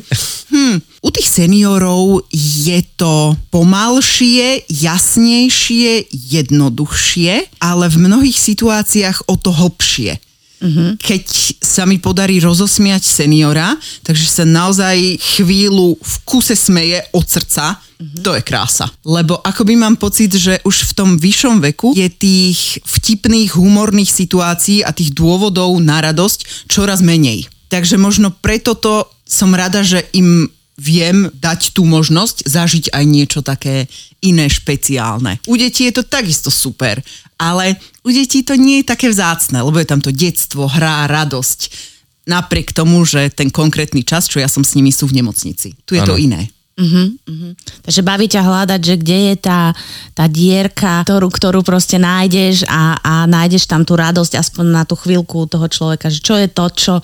hm, 0.48 0.76
u 0.80 1.08
tých 1.12 1.28
seniorov 1.28 2.24
je 2.32 2.80
to 2.96 3.36
pomalšie, 3.52 4.64
jasnejšie, 4.72 6.08
jednoduchšie, 6.08 7.60
ale 7.60 7.92
v 7.92 7.96
mnohých 8.00 8.38
situáciách 8.40 9.28
o 9.28 9.36
to 9.36 9.52
hlbšie. 9.52 10.16
Mm-hmm. 10.64 10.90
Keď 10.96 11.24
sa 11.60 11.84
mi 11.84 12.00
podarí 12.00 12.40
rozosmiať 12.40 13.04
seniora, 13.04 13.76
takže 14.00 14.24
sa 14.24 14.44
naozaj 14.48 15.20
chvíľu 15.20 16.00
v 16.00 16.14
kuse 16.24 16.56
smeje 16.56 17.04
od 17.12 17.28
srdca, 17.28 17.76
mm-hmm. 17.76 18.24
to 18.24 18.32
je 18.32 18.42
krása. 18.42 18.88
Lebo 19.04 19.36
akoby 19.44 19.76
mám 19.76 20.00
pocit, 20.00 20.32
že 20.32 20.56
už 20.64 20.88
v 20.88 20.92
tom 20.96 21.10
vyššom 21.20 21.60
veku 21.60 21.92
je 21.92 22.08
tých 22.08 22.80
vtipných, 22.80 23.52
humorných 23.52 24.08
situácií 24.08 24.80
a 24.80 24.96
tých 24.96 25.12
dôvodov 25.12 25.76
na 25.84 26.00
radosť 26.00 26.66
čoraz 26.72 27.04
menej. 27.04 27.44
Takže 27.68 28.00
možno 28.00 28.32
preto 28.32 28.72
to 28.72 29.04
som 29.28 29.52
rada, 29.52 29.84
že 29.84 30.00
im 30.16 30.48
viem 30.74 31.30
dať 31.30 31.74
tú 31.74 31.86
možnosť 31.86 32.50
zažiť 32.50 32.84
aj 32.90 33.04
niečo 33.06 33.40
také 33.46 33.86
iné 34.22 34.50
špeciálne. 34.50 35.38
U 35.46 35.54
detí 35.54 35.86
je 35.86 36.00
to 36.00 36.04
takisto 36.06 36.50
super, 36.50 36.98
ale 37.38 37.78
u 38.02 38.10
detí 38.10 38.42
to 38.42 38.58
nie 38.58 38.82
je 38.82 38.90
také 38.90 39.06
vzácne, 39.10 39.62
lebo 39.62 39.78
je 39.78 39.88
tam 39.88 40.02
to 40.02 40.10
detstvo, 40.10 40.66
hra, 40.66 41.06
radosť. 41.06 41.92
Napriek 42.24 42.72
tomu, 42.72 43.04
že 43.04 43.28
ten 43.28 43.52
konkrétny 43.52 44.00
čas, 44.00 44.26
čo 44.26 44.40
ja 44.40 44.48
som 44.48 44.64
s 44.64 44.72
nimi, 44.74 44.88
sú 44.88 45.04
v 45.06 45.20
nemocnici. 45.20 45.76
Tu 45.84 46.00
je 46.00 46.02
ano. 46.02 46.16
to 46.16 46.16
iné. 46.16 46.48
Uh-huh, 46.74 47.06
uh-huh. 47.14 47.54
Takže 47.86 48.02
baví 48.02 48.26
ťa 48.26 48.42
hľadať, 48.42 48.80
že 48.82 48.94
kde 48.98 49.18
je 49.30 49.34
tá, 49.38 49.70
tá 50.10 50.26
dierka, 50.26 51.06
ktorú, 51.06 51.30
ktorú 51.30 51.60
proste 51.62 52.02
nájdeš 52.02 52.66
a, 52.66 52.98
a 52.98 53.14
nájdeš 53.30 53.70
tam 53.70 53.86
tú 53.86 53.94
radosť 53.94 54.34
aspoň 54.34 54.66
na 54.74 54.82
tú 54.82 54.98
chvíľku 54.98 55.46
toho 55.46 55.70
človeka, 55.70 56.10
že 56.10 56.18
čo 56.18 56.34
je 56.34 56.50
to, 56.50 56.66
čo 56.74 56.94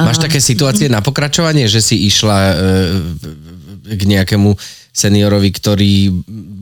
Máš 0.00 0.18
také 0.22 0.38
situácie 0.38 0.88
na 0.88 1.04
pokračovanie, 1.04 1.68
že 1.68 1.82
si 1.84 2.08
išla 2.08 2.38
e, 2.38 2.54
k 3.92 4.02
nejakému 4.06 4.54
seniorovi, 4.92 5.48
ktorý 5.56 6.12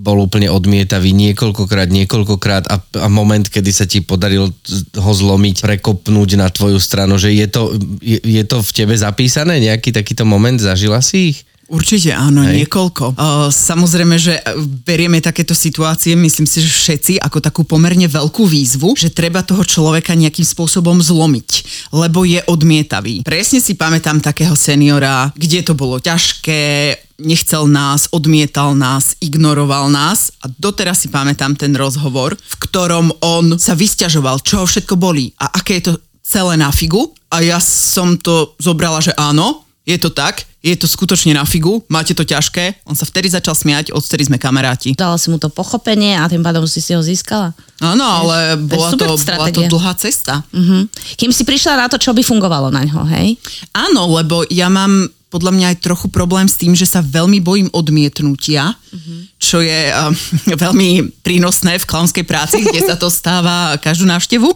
bol 0.00 0.22
úplne 0.22 0.46
odmietavý 0.46 1.10
niekoľkokrát, 1.10 1.90
niekoľkokrát 1.90 2.70
a, 2.70 2.78
a 2.78 3.08
moment, 3.10 3.42
kedy 3.42 3.70
sa 3.74 3.90
ti 3.90 4.06
podaril 4.06 4.54
ho 4.94 5.12
zlomiť, 5.12 5.66
prekopnúť 5.66 6.30
na 6.38 6.46
tvoju 6.46 6.78
stranu, 6.78 7.18
že 7.18 7.34
je 7.34 7.46
to, 7.50 7.74
je, 7.98 8.22
je 8.22 8.44
to 8.46 8.62
v 8.62 8.70
tebe 8.70 8.94
zapísané? 8.94 9.58
Nejaký 9.58 9.90
takýto 9.90 10.22
moment, 10.22 10.62
zažila 10.62 11.02
si 11.02 11.34
ich? 11.34 11.49
Určite 11.70 12.10
áno, 12.10 12.42
Hej. 12.42 12.66
niekoľko. 12.66 13.14
Uh, 13.14 13.46
samozrejme, 13.46 14.18
že 14.18 14.42
berieme 14.82 15.22
takéto 15.22 15.54
situácie, 15.54 16.18
myslím 16.18 16.42
si, 16.42 16.66
že 16.66 16.74
všetci 16.74 17.12
ako 17.22 17.38
takú 17.38 17.62
pomerne 17.62 18.10
veľkú 18.10 18.42
výzvu, 18.42 18.98
že 18.98 19.14
treba 19.14 19.46
toho 19.46 19.62
človeka 19.62 20.18
nejakým 20.18 20.42
spôsobom 20.42 20.98
zlomiť, 20.98 21.50
lebo 21.94 22.26
je 22.26 22.42
odmietavý. 22.50 23.22
Presne 23.22 23.62
si 23.62 23.78
pamätám 23.78 24.18
takého 24.18 24.58
seniora, 24.58 25.30
kde 25.38 25.62
to 25.62 25.78
bolo 25.78 26.02
ťažké, 26.02 26.98
nechcel 27.22 27.70
nás, 27.70 28.10
odmietal 28.10 28.74
nás, 28.74 29.14
ignoroval 29.22 29.94
nás 29.94 30.34
a 30.42 30.50
doteraz 30.50 31.06
si 31.06 31.08
pamätám 31.12 31.54
ten 31.54 31.70
rozhovor, 31.78 32.34
v 32.34 32.54
ktorom 32.66 33.14
on 33.22 33.62
sa 33.62 33.78
vysťažoval, 33.78 34.42
čo 34.42 34.66
všetko 34.66 34.98
bolí 34.98 35.30
a 35.38 35.54
aké 35.54 35.78
je 35.78 35.92
to 35.92 35.94
celé 36.26 36.58
na 36.58 36.74
figu 36.74 37.14
a 37.30 37.46
ja 37.46 37.62
som 37.62 38.18
to 38.18 38.58
zobrala, 38.58 38.98
že 38.98 39.14
áno, 39.14 39.69
je 39.88 39.96
to 39.96 40.12
tak, 40.12 40.44
je 40.60 40.76
to 40.76 40.84
skutočne 40.84 41.32
na 41.32 41.48
figu, 41.48 41.80
máte 41.88 42.12
to 42.12 42.20
ťažké. 42.20 42.84
On 42.84 42.92
sa 42.92 43.08
vtedy 43.08 43.32
začal 43.32 43.56
smiať, 43.56 43.96
odtedy 43.96 44.28
sme 44.28 44.36
kamaráti. 44.36 44.92
Dala 44.92 45.16
si 45.16 45.32
mu 45.32 45.40
to 45.40 45.48
pochopenie 45.48 46.20
a 46.20 46.28
tým 46.28 46.44
pádom 46.44 46.68
si 46.68 46.84
si 46.84 46.92
ho 46.92 47.00
získala. 47.00 47.56
Áno, 47.80 48.04
ale 48.04 48.60
bola 48.60 48.92
to, 48.92 49.08
bola 49.16 49.48
to 49.48 49.64
dlhá 49.64 49.96
cesta. 49.96 50.44
Uh-huh. 50.52 50.84
Kým 51.16 51.32
si 51.32 51.48
prišla 51.48 51.80
na 51.80 51.86
to, 51.88 51.96
čo 51.96 52.12
by 52.12 52.20
fungovalo 52.20 52.68
na 52.68 52.84
ňo, 52.84 53.08
hej? 53.08 53.40
Áno, 53.72 54.12
lebo 54.20 54.44
ja 54.52 54.68
mám 54.68 55.08
podľa 55.30 55.54
mňa 55.54 55.66
aj 55.72 55.82
trochu 55.86 56.06
problém 56.10 56.50
s 56.50 56.58
tým, 56.58 56.74
že 56.74 56.84
sa 56.84 57.00
veľmi 57.00 57.38
bojím 57.40 57.70
odmietnutia, 57.72 58.76
uh-huh. 58.76 59.20
čo 59.40 59.64
je 59.64 59.88
uh, 59.88 60.12
veľmi 60.68 61.22
prínosné 61.24 61.80
v 61.80 61.88
klaunskej 61.88 62.28
práci, 62.28 62.60
kde 62.60 62.84
sa 62.84 63.00
to 63.00 63.08
stáva 63.08 63.72
každú 63.84 64.04
návštevu, 64.04 64.52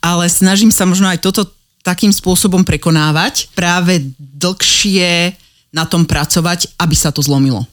ale 0.00 0.24
snažím 0.32 0.72
sa 0.72 0.88
možno 0.88 1.10
aj 1.12 1.20
toto 1.20 1.52
takým 1.84 2.10
spôsobom 2.10 2.64
prekonávať, 2.64 3.52
práve 3.52 4.00
dlhšie 4.18 5.36
na 5.70 5.84
tom 5.84 6.08
pracovať, 6.08 6.72
aby 6.80 6.96
sa 6.96 7.12
to 7.12 7.20
zlomilo. 7.20 7.68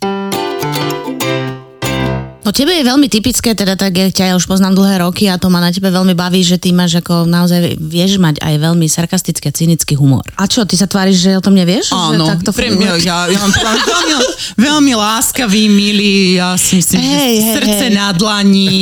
No 2.42 2.50
tebe 2.50 2.74
je 2.74 2.82
veľmi 2.82 3.06
typické, 3.06 3.54
teda 3.54 3.78
tak 3.78 3.94
ja 3.94 4.10
ťa 4.10 4.26
ja 4.26 4.36
už 4.36 4.50
poznám 4.50 4.74
dlhé 4.74 5.06
roky 5.06 5.30
a 5.30 5.38
to 5.38 5.54
ma 5.54 5.62
na 5.62 5.70
tebe 5.70 5.94
veľmi 5.94 6.18
baví, 6.18 6.42
že 6.42 6.58
ty 6.58 6.74
máš 6.74 6.98
ako 6.98 7.30
naozaj 7.30 7.78
vieš 7.78 8.18
mať 8.18 8.42
aj 8.42 8.58
veľmi 8.58 8.90
sarkastický 8.90 9.46
a 9.46 9.54
cynický 9.54 9.94
humor. 9.94 10.26
A 10.42 10.50
čo, 10.50 10.66
ty 10.66 10.74
sa 10.74 10.90
tváriš, 10.90 11.22
že 11.22 11.32
o 11.38 11.42
tom 11.46 11.54
nevieš? 11.54 11.94
Áno, 11.94 12.26
že 12.26 12.34
takto 12.34 12.50
pre 12.58 12.74
mňa, 12.74 12.98
ja, 13.06 13.30
ja 13.30 13.38
mám 13.38 13.54
veľmi, 13.54 14.14
veľmi 14.58 14.94
láskavý, 14.98 15.70
milý, 15.70 16.42
ja 16.42 16.58
si 16.58 16.82
myslím, 16.82 16.98
hey, 16.98 17.06
že 17.06 17.22
hey, 17.22 17.36
srdce 17.54 17.86
hey. 17.86 17.94
na 17.94 18.08
dlani. 18.10 18.74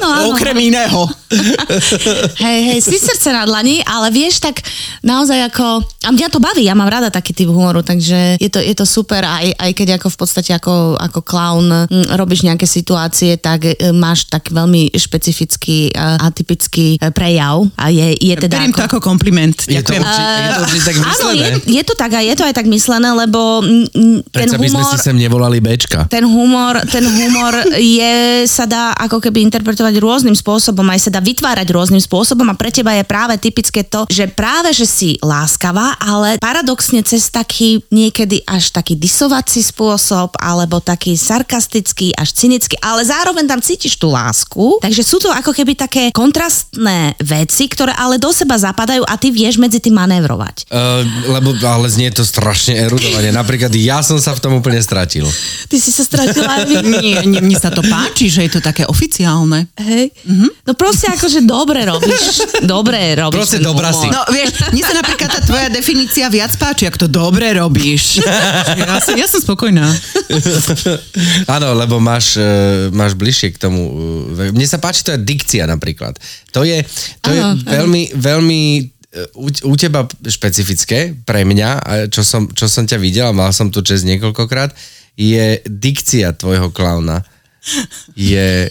áno, 0.00 0.08
áno. 0.08 0.32
Okrem 0.32 0.56
iného. 0.64 1.04
hej, 2.40 2.58
hej, 2.72 2.78
si 2.80 2.96
srdce 2.96 3.36
na 3.36 3.44
dlani, 3.44 3.84
ale 3.84 4.08
vieš 4.08 4.40
tak 4.40 4.64
naozaj 5.04 5.52
ako, 5.52 5.84
a 5.84 6.08
mňa 6.08 6.32
to 6.32 6.40
baví, 6.40 6.64
ja 6.64 6.72
mám 6.72 6.88
rada 6.88 7.12
taký 7.12 7.36
typ 7.36 7.52
humoru, 7.52 7.84
takže 7.84 8.40
je 8.40 8.48
to, 8.48 8.64
je 8.64 8.72
to 8.72 8.88
super, 8.88 9.28
aj, 9.28 9.52
aj 9.60 9.70
keď 9.76 10.00
ako 10.00 10.08
v 10.08 10.16
podstate 10.16 10.56
ako, 10.56 10.96
ako 10.96 11.20
clown 11.20 11.84
robíš 12.14 12.46
nejaké 12.46 12.66
situácie, 12.68 13.40
tak 13.40 13.64
e, 13.66 13.74
máš 13.94 14.28
tak 14.28 14.50
veľmi 14.52 14.92
špecifický 14.94 15.94
a 15.96 16.28
atypický 16.28 16.98
e, 16.98 17.10
prejav. 17.10 17.66
A 17.74 17.90
je, 17.90 18.14
je 18.18 18.34
teda 18.36 18.60
Beriem 18.60 18.74
ako... 18.74 18.78
to 18.78 18.86
ako 18.90 18.98
kompliment. 19.00 19.56
Je 19.64 19.80
to, 19.80 19.96
určite, 19.96 20.22
je 20.22 20.50
to 20.50 20.60
určite 20.62 20.84
tak 20.84 20.96
myslené. 20.98 21.14
Áno, 21.14 21.28
je, 21.32 21.48
je 21.66 21.82
to 21.82 21.94
tak 21.96 22.10
a 22.14 22.20
je 22.20 22.34
to 22.36 22.42
aj 22.44 22.54
tak 22.54 22.66
myslené, 22.68 23.10
lebo 23.14 23.40
ten 24.30 24.48
humor... 24.52 24.60
by 24.60 24.68
sme 24.68 24.84
si 24.92 24.98
sem 25.00 25.16
nevolali 25.16 25.58
Bčka. 25.58 26.06
Ten 26.12 26.28
humor, 26.28 26.82
ten 26.92 27.04
humor 27.04 27.54
je, 27.78 28.44
sa 28.44 28.68
dá 28.68 28.92
ako 28.94 29.22
keby 29.24 29.48
interpretovať 29.48 29.94
rôznym 29.98 30.36
spôsobom, 30.36 30.84
aj 30.92 31.08
sa 31.08 31.10
dá 31.14 31.20
vytvárať 31.24 31.68
rôznym 31.72 32.02
spôsobom 32.02 32.44
a 32.52 32.54
pre 32.58 32.68
teba 32.68 32.92
je 32.94 33.04
práve 33.06 33.34
typické 33.40 33.82
to, 33.86 34.04
že 34.12 34.28
práve, 34.28 34.70
že 34.76 34.84
si 34.84 35.10
láskavá, 35.24 35.96
ale 35.98 36.36
paradoxne 36.36 37.00
cez 37.02 37.32
taký 37.32 37.80
niekedy 37.88 38.44
až 38.44 38.70
taký 38.74 38.98
disovací 38.98 39.64
spôsob 39.64 40.36
alebo 40.36 40.82
taký 40.82 41.16
sarkastický 41.16 41.87
ironický, 41.88 42.12
až 42.12 42.28
cynický, 42.36 42.76
ale 42.84 43.00
zároveň 43.04 43.48
tam 43.48 43.60
cítiš 43.64 43.96
tú 43.96 44.12
lásku. 44.12 44.76
Takže 44.84 45.02
sú 45.02 45.16
to 45.18 45.32
ako 45.32 45.56
keby 45.56 45.72
také 45.72 46.12
kontrastné 46.12 47.16
veci, 47.24 47.64
ktoré 47.68 47.96
ale 47.96 48.20
do 48.20 48.28
seba 48.28 48.60
zapadajú 48.60 49.08
a 49.08 49.14
ty 49.16 49.32
vieš 49.32 49.56
medzi 49.56 49.80
tým 49.80 49.96
manévrovať. 49.96 50.68
Uh, 50.68 51.02
lebo 51.32 51.56
ale 51.64 51.88
znie 51.88 52.12
to 52.12 52.24
strašne 52.24 52.76
erudovanie. 52.76 53.32
Napríklad 53.32 53.72
ja 53.72 54.04
som 54.04 54.20
sa 54.20 54.36
v 54.36 54.40
tom 54.44 54.52
úplne 54.60 54.80
stratil. 54.84 55.24
Ty 55.68 55.76
si 55.80 55.90
sa 55.92 56.04
stratila 56.04 56.64
aj 56.64 56.84
Nie, 56.84 57.24
nie, 57.24 57.40
mne 57.40 57.56
sa 57.56 57.72
to 57.72 57.80
páči, 57.84 58.28
že 58.28 58.44
je 58.48 58.58
to 58.58 58.60
také 58.60 58.84
oficiálne. 58.84 59.68
Hej. 59.80 60.12
Mm-hmm. 60.24 60.50
No 60.68 60.72
proste 60.76 61.08
akože 61.12 61.44
dobre 61.44 61.88
robíš. 61.88 62.44
Dobre 62.58 63.16
robíš. 63.16 63.38
Proste 63.38 63.60
dobrá 63.62 63.94
si. 63.94 64.06
No 64.10 64.20
vieš, 64.28 64.60
mne 64.74 64.82
sa 64.82 64.94
napríklad 64.98 65.28
tá 65.30 65.40
tvoja 65.44 65.68
definícia 65.72 66.26
viac 66.28 66.52
páči, 66.58 66.84
ak 66.90 67.00
to 67.00 67.06
dobre 67.08 67.56
robíš. 67.56 68.18
Ja 68.78 69.04
som, 69.04 69.14
ja 69.14 69.26
som 69.28 69.42
spokojná. 69.42 69.84
Áno, 71.46 71.77
lebo 71.78 72.02
máš, 72.02 72.34
uh, 72.34 72.90
máš 72.90 73.14
bližšie 73.14 73.54
k 73.54 73.62
tomu. 73.62 73.80
Uh, 74.34 74.50
mne 74.50 74.66
sa 74.66 74.82
páči 74.82 75.06
to 75.06 75.14
je 75.14 75.22
dikcia 75.22 75.70
napríklad. 75.70 76.18
To 76.50 76.66
je, 76.66 76.82
to 77.22 77.30
je 77.30 77.42
veľmi, 77.70 78.18
veľmi 78.18 78.62
u, 79.34 79.48
u 79.48 79.74
teba 79.76 80.04
špecifické 80.28 81.16
pre 81.24 81.44
mňa, 81.44 81.70
čo 82.12 82.20
som, 82.20 82.50
čo 82.52 82.68
som 82.68 82.84
ťa 82.84 82.98
videl 83.00 83.26
a 83.30 83.36
mal 83.36 83.50
som 83.56 83.72
tu 83.72 83.80
čas 83.80 84.04
niekoľkokrát, 84.04 84.74
je 85.18 85.58
dikcia 85.66 86.36
tvojho 86.36 86.70
klauna. 86.70 87.24
Je, 88.14 88.70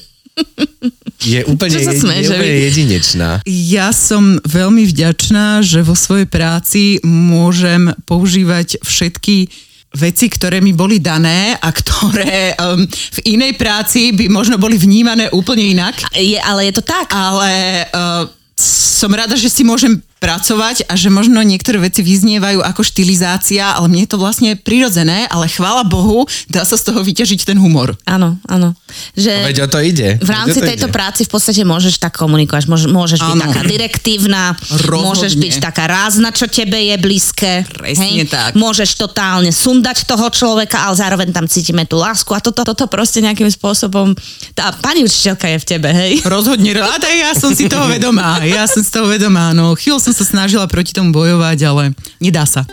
je 1.26 1.40
úplne, 1.50 1.80
je, 1.82 1.92
je 1.92 2.30
úplne 2.30 2.58
jedinečná. 2.70 3.30
Ja 3.46 3.92
som 3.92 4.40
veľmi 4.46 4.88
vďačná, 4.88 5.66
že 5.66 5.84
vo 5.84 5.98
svojej 5.98 6.30
práci 6.30 7.04
môžem 7.04 7.92
používať 8.08 8.80
všetky 8.86 9.52
veci, 9.96 10.28
ktoré 10.28 10.60
mi 10.60 10.76
boli 10.76 11.00
dané 11.00 11.56
a 11.56 11.70
ktoré 11.72 12.54
um, 12.60 12.84
v 12.88 13.20
inej 13.38 13.56
práci 13.56 14.12
by 14.12 14.28
možno 14.28 14.60
boli 14.60 14.76
vnímané 14.76 15.32
úplne 15.32 15.64
inak. 15.64 16.12
Je, 16.12 16.36
ale 16.36 16.68
je 16.68 16.74
to 16.76 16.84
tak. 16.84 17.08
Ale 17.16 17.84
uh, 17.88 18.28
som 18.58 19.14
rada, 19.14 19.38
že 19.38 19.48
si 19.48 19.62
môžem 19.62 20.02
pracovať 20.18 20.90
a 20.90 20.98
že 20.98 21.14
možno 21.14 21.40
niektoré 21.46 21.78
veci 21.78 22.02
vyznievajú 22.02 22.66
ako 22.66 22.82
štilizácia, 22.82 23.78
ale 23.78 23.86
mne 23.86 24.06
je 24.06 24.10
to 24.10 24.18
vlastne 24.18 24.58
prirodzené, 24.58 25.30
ale 25.30 25.46
chvála 25.46 25.86
Bohu, 25.86 26.26
dá 26.50 26.66
sa 26.66 26.74
z 26.74 26.90
toho 26.90 27.06
vyťažiť 27.06 27.46
ten 27.46 27.58
humor. 27.62 27.94
Áno, 28.10 28.38
áno. 28.50 28.74
Že 29.14 29.34
Veď 29.54 29.58
o 29.64 29.68
to 29.70 29.80
ide. 29.86 30.18
v 30.18 30.30
rámci 30.34 30.58
to 30.58 30.66
tejto 30.66 30.88
ide. 30.90 30.96
práci 30.96 31.22
v 31.26 31.32
podstate 31.32 31.62
môžeš 31.62 32.02
tak 32.02 32.18
komunikovať. 32.18 32.66
Môžeš, 32.66 32.90
môžeš 32.90 33.20
byť 33.22 33.38
taká 33.46 33.62
direktívna, 33.62 34.44
Rozhodne. 34.58 35.06
môžeš 35.06 35.34
byť 35.38 35.54
taká 35.62 35.86
rázna, 35.86 36.34
čo 36.34 36.50
tebe 36.50 36.82
je 36.82 36.96
blízke. 36.98 37.52
Presne 37.70 38.26
tak. 38.26 38.58
Môžeš 38.58 38.98
totálne 38.98 39.54
sundať 39.54 40.10
toho 40.10 40.28
človeka, 40.34 40.82
ale 40.90 40.98
zároveň 40.98 41.30
tam 41.30 41.46
cítime 41.46 41.86
tú 41.86 42.02
lásku 42.02 42.34
a 42.34 42.42
toto, 42.42 42.66
toto 42.66 42.90
proste 42.90 43.22
nejakým 43.22 43.48
spôsobom, 43.54 44.18
tá 44.58 44.74
pani 44.82 45.06
učiteľka 45.06 45.46
je 45.46 45.58
v 45.62 45.66
tebe, 45.66 45.90
hej? 45.94 46.12
Rozhodne, 46.26 46.74
ja 46.74 47.32
som 47.38 47.54
si 47.54 47.70
toho 47.70 47.86
vedomá, 47.86 48.42
ja 48.44 48.66
som 48.66 48.82
si 48.82 48.90
toho 48.90 49.06
vedomá, 49.06 49.54
no 49.54 49.78
som 50.08 50.16
sa 50.16 50.24
snažila 50.24 50.72
proti 50.72 50.96
tomu 50.96 51.12
bojovať, 51.12 51.58
ale 51.68 51.84
nedá 52.24 52.48
sa. 52.48 52.64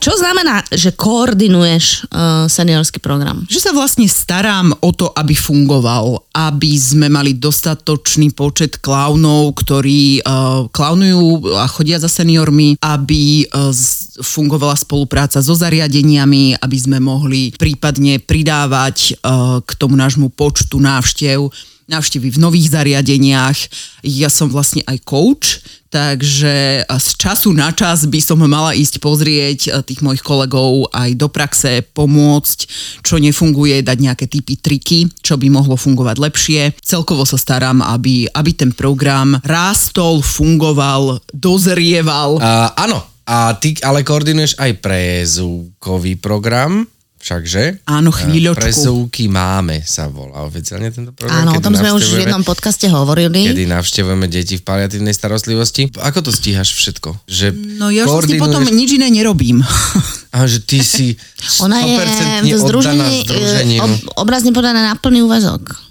Čo 0.00 0.16
znamená, 0.16 0.64
že 0.72 0.96
koordinuješ 0.96 2.08
uh, 2.08 2.48
seniorský 2.48 3.04
program? 3.04 3.44
Že 3.46 3.68
sa 3.68 3.72
vlastne 3.76 4.08
starám 4.08 4.72
o 4.80 4.90
to, 4.96 5.12
aby 5.12 5.36
fungoval, 5.36 6.24
aby 6.32 6.72
sme 6.72 7.12
mali 7.12 7.36
dostatočný 7.36 8.32
počet 8.32 8.80
klaunov, 8.80 9.60
ktorí 9.60 10.24
uh, 10.24 10.66
klaunujú 10.72 11.52
a 11.52 11.68
chodia 11.68 12.00
za 12.00 12.08
seniormi, 12.08 12.80
aby 12.80 13.44
uh, 13.44 13.70
fungovala 14.24 14.74
spolupráca 14.74 15.44
so 15.44 15.52
zariadeniami, 15.52 16.56
aby 16.58 16.76
sme 16.80 16.96
mohli 16.96 17.52
prípadne 17.52 18.24
pridávať 18.24 19.20
uh, 19.20 19.60
k 19.60 19.70
tomu 19.76 20.00
nášmu 20.00 20.32
počtu 20.32 20.80
návštev 20.80 21.70
návštevy 21.90 22.30
v 22.30 22.38
nových 22.38 22.70
zariadeniach. 22.70 23.58
Ja 24.06 24.30
som 24.30 24.46
vlastne 24.46 24.86
aj 24.86 25.02
coach, 25.02 25.60
takže 25.90 26.86
z 26.86 27.08
času 27.18 27.50
na 27.50 27.74
čas 27.74 28.06
by 28.06 28.22
som 28.22 28.38
mala 28.38 28.78
ísť 28.78 29.02
pozrieť 29.02 29.60
eh, 29.66 29.72
tých 29.82 30.00
mojich 30.00 30.22
kolegov 30.22 30.86
aj 30.94 31.10
do 31.18 31.26
praxe, 31.26 31.82
pomôcť, 31.82 32.58
čo 33.02 33.18
nefunguje, 33.18 33.82
dať 33.82 33.98
nejaké 33.98 34.30
typy, 34.30 34.54
triky, 34.54 35.10
čo 35.20 35.34
by 35.34 35.50
mohlo 35.50 35.74
fungovať 35.74 36.16
lepšie. 36.22 36.60
Celkovo 36.78 37.26
sa 37.26 37.36
starám, 37.36 37.82
aby, 37.82 38.30
aby 38.30 38.50
ten 38.54 38.70
program 38.70 39.36
rástol, 39.42 40.22
fungoval, 40.22 41.18
dozrieval. 41.34 42.38
A, 42.38 42.72
áno, 42.86 43.02
a 43.26 43.54
ty 43.58 43.74
ale 43.82 44.06
koordinuješ 44.06 44.58
aj 44.58 44.78
prezúkový 44.78 46.14
program, 46.18 46.86
všakže? 47.20 47.84
Áno, 47.84 48.08
chvíľočku. 48.08 48.58
Prezúky 48.58 49.24
máme 49.26 49.80
sa 49.80 50.08
volá 50.08 50.42
oficiálne 50.42 50.88
tento 50.88 51.12
program. 51.12 51.44
Áno, 51.44 51.52
o 51.52 51.60
tom 51.60 51.72
sme 51.72 51.92
už 51.92 52.02
v 52.10 52.24
jednom 52.24 52.40
podcaste 52.40 52.84
hovorili. 52.86 53.46
Kedy 53.46 53.68
navštevujeme 53.68 54.26
deti 54.26 54.56
v 54.56 54.62
paliatívnej 54.62 55.12
starostlivosti. 55.12 55.92
Ako 55.94 56.20
to 56.20 56.30
stíhaš 56.30 56.72
všetko? 56.72 57.12
Že 57.24 57.46
No 57.76 57.88
ja 57.88 58.04
koordinuješ- 58.04 58.40
potom 58.42 58.64
nič 58.66 58.90
iné 58.92 59.08
nerobím. 59.08 59.60
A 60.32 60.46
že 60.46 60.58
ty 60.58 60.80
si 60.80 61.18
Ona 61.58 61.82
je 61.82 61.98
100% 61.98 62.46
v 62.46 62.56
združení, 62.56 63.14
združeniu. 63.22 63.78
e, 63.78 63.82
ob, 63.82 63.90
obrazne 64.20 64.50
povedané 64.50 64.80
na 64.80 64.94
plný 64.94 65.20
úvezok. 65.20 65.89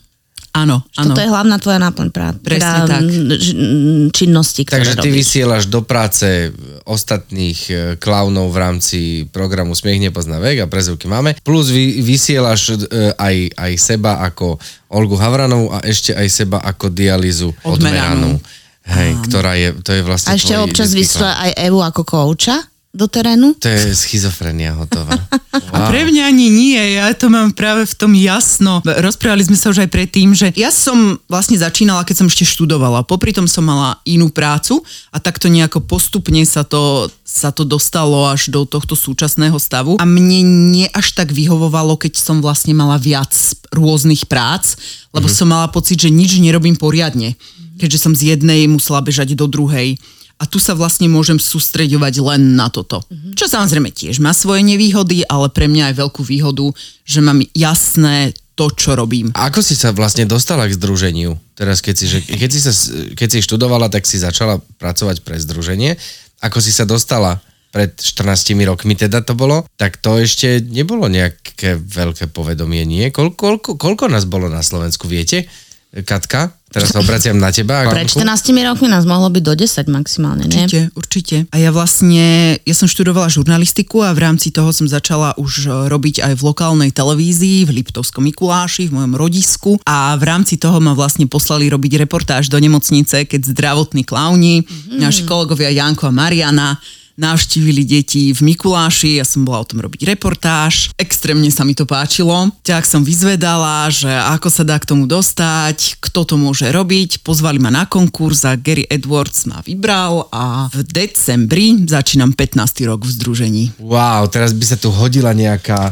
Áno, 0.49 0.81
áno. 0.93 1.05
Toto 1.05 1.21
je 1.21 1.29
hlavná 1.29 1.55
tvoja 1.57 1.77
náplň 1.77 2.07
prác. 2.09 2.35
Presne 2.41 2.79
tak. 2.83 3.01
m, 3.01 3.09
ž- 3.31 3.53
m, 3.53 3.63
činnosti, 4.09 4.65
ktoré 4.65 4.81
Takže 4.81 4.93
ty 4.97 5.07
robíš. 5.07 5.17
vysielaš 5.21 5.63
do 5.65 5.79
práce 5.81 6.49
ostatných 6.83 7.59
e, 7.65 7.73
klaunov 7.95 8.49
v 8.49 8.57
rámci 8.57 8.99
programu 9.29 9.77
Smiech 9.77 10.01
nepozná 10.01 10.37
vek 10.37 10.65
a 10.65 10.67
prezivky 10.67 11.05
máme. 11.05 11.37
Plus 11.39 11.69
vy, 11.69 12.01
vysielaš 12.01 12.81
e, 12.81 13.13
aj, 13.13 13.35
aj 13.55 13.71
seba 13.77 14.25
ako 14.25 14.57
Olgu 14.89 15.15
Havranovú 15.15 15.69
a 15.69 15.85
ešte 15.85 16.17
aj 16.17 16.27
seba 16.27 16.57
ako 16.59 16.89
dialýzu 16.89 17.53
Odmeranú. 17.61 18.41
odmeranú. 18.41 18.57
Hej, 18.89 19.09
ktorá 19.29 19.53
je, 19.53 19.69
to 19.85 19.93
je 19.93 20.01
vlastne 20.01 20.33
A 20.33 20.35
ešte 20.35 20.57
občas 20.57 20.89
vysiela 20.89 21.37
aj 21.37 21.61
Evu 21.61 21.77
ako 21.77 22.01
kouča 22.01 22.57
do 22.89 23.05
terénu. 23.05 23.53
To 23.61 23.69
je 23.69 23.93
schizofrenia 23.93 24.73
hotová. 24.73 25.13
A 25.73 25.93
pre 25.93 26.09
mňa 26.09 26.29
ani 26.29 26.49
nie, 26.49 26.81
ja 26.97 27.13
to 27.13 27.29
mám 27.29 27.53
práve 27.53 27.85
v 27.85 27.93
tom 27.93 28.17
jasno. 28.17 28.81
Rozprávali 28.81 29.45
sme 29.45 29.57
sa 29.57 29.69
už 29.69 29.85
aj 29.85 29.89
predtým, 29.93 30.33
že 30.33 30.49
ja 30.57 30.73
som 30.73 31.21
vlastne 31.29 31.57
začínala, 31.57 32.01
keď 32.01 32.25
som 32.25 32.27
ešte 32.29 32.49
študovala. 32.49 33.05
Popri 33.05 33.29
tom 33.29 33.45
som 33.45 33.61
mala 33.61 34.01
inú 34.09 34.33
prácu 34.33 34.81
a 35.13 35.21
takto 35.21 35.45
nejako 35.45 35.85
postupne 35.85 36.41
sa 36.49 36.65
to, 36.65 37.05
sa 37.21 37.53
to 37.53 37.61
dostalo 37.61 38.25
až 38.29 38.49
do 38.49 38.65
tohto 38.65 38.97
súčasného 38.97 39.57
stavu. 39.61 40.01
A 40.01 40.05
mne 40.09 40.41
nie 40.73 40.89
až 40.89 41.13
tak 41.13 41.29
vyhovovalo, 41.29 41.97
keď 41.97 42.17
som 42.17 42.41
vlastne 42.41 42.73
mala 42.73 42.97
viac 42.97 43.33
rôznych 43.69 44.25
prác, 44.25 44.73
lebo 45.13 45.29
som 45.29 45.49
mala 45.49 45.69
pocit, 45.69 46.01
že 46.01 46.09
nič 46.09 46.41
nerobím 46.41 46.73
poriadne. 46.73 47.37
Keďže 47.77 48.01
som 48.01 48.13
z 48.17 48.33
jednej 48.33 48.65
musela 48.65 49.05
bežať 49.05 49.37
do 49.37 49.45
druhej. 49.45 50.01
A 50.39 50.47
tu 50.47 50.55
sa 50.55 50.71
vlastne 50.71 51.11
môžem 51.11 51.35
sústreďovať 51.35 52.23
len 52.23 52.55
na 52.55 52.71
toto. 52.71 53.03
Mm-hmm. 53.11 53.35
Čo 53.35 53.45
samozrejme 53.51 53.91
tiež 53.91 54.23
má 54.23 54.31
svoje 54.31 54.63
nevýhody, 54.63 55.27
ale 55.27 55.51
pre 55.51 55.67
mňa 55.67 55.91
aj 55.91 55.95
veľkú 55.99 56.23
výhodu, 56.23 56.71
že 57.03 57.19
mám 57.19 57.43
jasné 57.51 58.31
to, 58.55 58.71
čo 58.71 58.95
robím. 58.95 59.31
A 59.35 59.51
ako 59.51 59.63
si 59.63 59.75
sa 59.75 59.95
vlastne 59.95 60.27
dostala 60.27 60.67
k 60.67 60.75
združeniu? 60.75 61.35
Teraz, 61.55 61.79
keď 61.79 61.95
si, 61.95 62.05
že, 62.11 62.19
keď, 62.23 62.49
si 62.51 62.59
sa, 62.59 62.71
keď 63.15 63.27
si 63.31 63.39
študovala, 63.43 63.91
tak 63.91 64.03
si 64.07 64.19
začala 64.19 64.59
pracovať 64.79 65.23
pre 65.23 65.39
združenie. 65.39 65.95
Ako 66.43 66.63
si 66.63 66.71
sa 66.71 66.83
dostala 66.83 67.39
pred 67.69 67.93
14 67.95 68.57
rokmi 68.65 68.97
teda 68.97 69.21
to 69.21 69.37
bolo, 69.37 69.63
tak 69.77 70.01
to 70.01 70.17
ešte 70.17 70.59
nebolo 70.65 71.05
nejaké 71.05 71.77
veľké 71.77 72.33
povedomie, 72.33 72.81
nie? 72.83 73.13
Koľko, 73.13 73.37
koľko, 73.37 73.69
koľko 73.77 74.05
nás 74.09 74.25
bolo 74.25 74.49
na 74.49 74.65
Slovensku, 74.65 75.05
viete? 75.05 75.45
Katka, 75.89 76.53
teraz 76.69 76.93
sa 76.93 77.01
obraciam 77.01 77.35
na 77.37 77.49
teba. 77.49 77.89
Pred 77.89 78.05
Katka. 78.09 78.21
14 78.21 78.69
rokmi 78.69 78.87
nás 78.87 79.03
mohlo 79.03 79.29
byť 79.33 79.43
do 79.43 79.53
10 79.57 79.89
maximálne, 79.89 80.45
nie? 80.45 80.65
Určite, 80.65 80.81
určite. 80.93 81.35
A 81.49 81.57
ja 81.57 81.73
vlastne, 81.73 82.57
ja 82.61 82.75
som 82.77 82.85
študovala 82.85 83.27
žurnalistiku 83.29 84.05
a 84.05 84.13
v 84.13 84.21
rámci 84.21 84.53
toho 84.53 84.69
som 84.69 84.85
začala 84.85 85.33
už 85.41 85.65
e, 85.65 85.89
robiť 85.89 86.21
aj 86.21 86.33
v 86.37 86.41
lokálnej 86.45 86.89
televízii 86.93 87.65
v 87.65 87.81
Liptovskom 87.81 88.21
Mikuláši, 88.29 88.87
v 88.87 89.01
mojom 89.01 89.13
rodisku 89.17 89.71
a 89.83 90.13
v 90.15 90.23
rámci 90.29 90.61
toho 90.61 90.77
ma 90.77 90.93
vlastne 90.93 91.25
poslali 91.25 91.67
robiť 91.69 92.05
reportáž 92.05 92.53
do 92.53 92.61
nemocnice, 92.61 93.25
keď 93.25 93.49
zdravotní 93.49 94.05
klauni, 94.05 94.61
mm. 94.61 95.01
naši 95.01 95.25
kolegovia 95.25 95.73
Janko 95.73 96.09
a 96.09 96.13
Mariana 96.13 96.77
navštívili 97.19 97.83
deti 97.83 98.31
v 98.31 98.39
Mikuláši, 98.47 99.19
ja 99.19 99.27
som 99.27 99.43
bola 99.43 99.61
o 99.61 99.67
tom 99.67 99.83
robiť 99.83 100.07
reportáž, 100.07 100.95
extrémne 100.95 101.51
sa 101.51 101.67
mi 101.67 101.75
to 101.75 101.83
páčilo, 101.83 102.47
tak 102.63 102.87
som 102.87 103.03
vyzvedala, 103.03 103.91
že 103.91 104.07
ako 104.07 104.47
sa 104.47 104.63
dá 104.63 104.79
k 104.79 104.87
tomu 104.87 105.03
dostať, 105.03 105.99
kto 105.99 106.23
to 106.23 106.35
môže 106.39 106.71
robiť, 106.71 107.19
pozvali 107.19 107.59
ma 107.59 107.67
na 107.67 107.83
konkurs 107.83 108.47
a 108.47 108.55
Gary 108.55 108.87
Edwards 108.87 109.43
ma 109.51 109.59
vybral 109.59 110.31
a 110.31 110.71
v 110.71 110.87
decembri 110.87 111.75
začínam 111.83 112.31
15. 112.31 112.87
rok 112.87 113.03
v 113.03 113.11
združení. 113.11 113.63
Wow, 113.83 114.31
teraz 114.31 114.55
by 114.55 114.63
sa 114.63 114.79
tu 114.79 114.87
hodila 114.87 115.35
nejaká... 115.35 115.91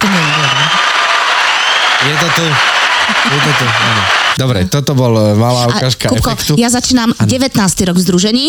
Je 1.98 2.16
to 2.24 2.30
tu. 2.40 2.77
Je 3.28 3.40
to 3.44 3.52
tu, 3.60 3.66
áno. 3.68 4.04
Dobre, 4.38 4.60
toto 4.70 4.94
bol 4.94 5.14
e, 5.18 5.34
malá 5.34 5.66
ukážka 5.66 6.14
Kupko, 6.14 6.30
efektu. 6.38 6.54
ja 6.62 6.70
začínam 6.70 7.10
19. 7.18 7.58
rok 7.90 7.98
v 7.98 8.04
združení. 8.06 8.46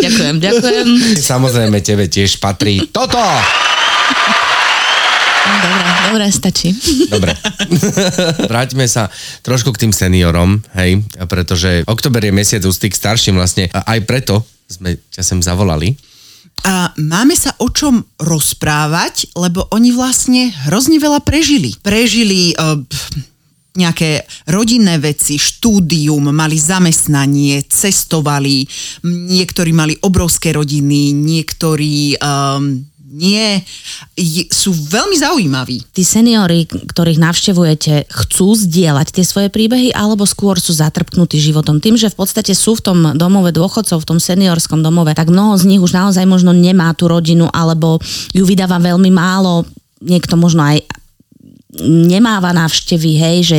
ďakujem, 0.00 0.36
ďakujem. 0.40 0.86
Samozrejme, 1.20 1.76
tebe 1.84 2.08
tiež 2.08 2.40
patrí 2.40 2.88
toto. 2.88 3.20
Dobre, 5.48 5.90
dobre, 6.08 6.24
stačí. 6.32 6.68
Dobre. 7.12 7.32
Vráťme 8.52 8.84
sa 8.88 9.12
trošku 9.44 9.76
k 9.76 9.88
tým 9.88 9.92
seniorom, 9.92 10.64
hej, 10.76 11.04
pretože 11.28 11.84
oktober 11.84 12.24
je 12.24 12.32
mesiac 12.32 12.62
ústy 12.64 12.88
k 12.88 12.96
starším 12.96 13.36
vlastne. 13.36 13.68
A 13.76 13.96
aj 13.96 14.08
preto 14.08 14.40
sme 14.68 14.96
ťa 15.12 15.22
sem 15.24 15.40
zavolali. 15.40 15.96
A 16.66 16.90
máme 16.98 17.38
sa 17.38 17.54
o 17.62 17.70
čom 17.70 18.02
rozprávať, 18.18 19.30
lebo 19.38 19.68
oni 19.70 19.94
vlastne 19.94 20.50
hrozne 20.66 20.98
veľa 20.98 21.22
prežili. 21.22 21.76
Prežili 21.80 22.52
uh, 22.56 22.82
nejaké 23.78 24.26
rodinné 24.50 24.98
veci, 24.98 25.38
štúdium, 25.38 26.34
mali 26.34 26.58
zamestnanie, 26.58 27.62
cestovali, 27.70 28.66
niektorí 29.06 29.70
mali 29.70 29.94
obrovské 30.02 30.50
rodiny, 30.50 31.14
niektorí 31.14 32.18
um, 32.18 32.82
nie. 33.08 33.64
Sú 34.52 34.76
veľmi 34.76 35.16
zaujímaví. 35.16 35.88
Tí 35.90 36.04
seniory, 36.04 36.68
ktorých 36.68 37.18
navštevujete, 37.18 38.06
chcú 38.08 38.52
zdieľať 38.52 39.16
tie 39.16 39.24
svoje 39.24 39.48
príbehy, 39.48 39.96
alebo 39.96 40.28
skôr 40.28 40.60
sú 40.60 40.76
zatrpknutí 40.76 41.40
životom. 41.40 41.80
Tým, 41.80 41.96
že 41.96 42.12
v 42.12 42.18
podstate 42.20 42.52
sú 42.52 42.76
v 42.76 42.84
tom 42.84 42.98
domove 43.16 43.50
dôchodcov, 43.50 44.04
v 44.04 44.08
tom 44.14 44.18
seniorskom 44.20 44.84
domove, 44.84 45.16
tak 45.16 45.32
mnoho 45.32 45.56
z 45.56 45.64
nich 45.64 45.80
už 45.80 45.96
naozaj 45.96 46.28
možno 46.28 46.52
nemá 46.52 46.92
tú 46.92 47.08
rodinu, 47.08 47.48
alebo 47.50 47.96
ju 48.36 48.44
vydáva 48.44 48.76
veľmi 48.76 49.08
málo. 49.08 49.64
Niekto 49.98 50.38
možno 50.38 50.62
aj 50.62 50.84
nemáva 51.84 52.56
návštevy, 52.56 53.10
hej, 53.20 53.36
že 53.44 53.58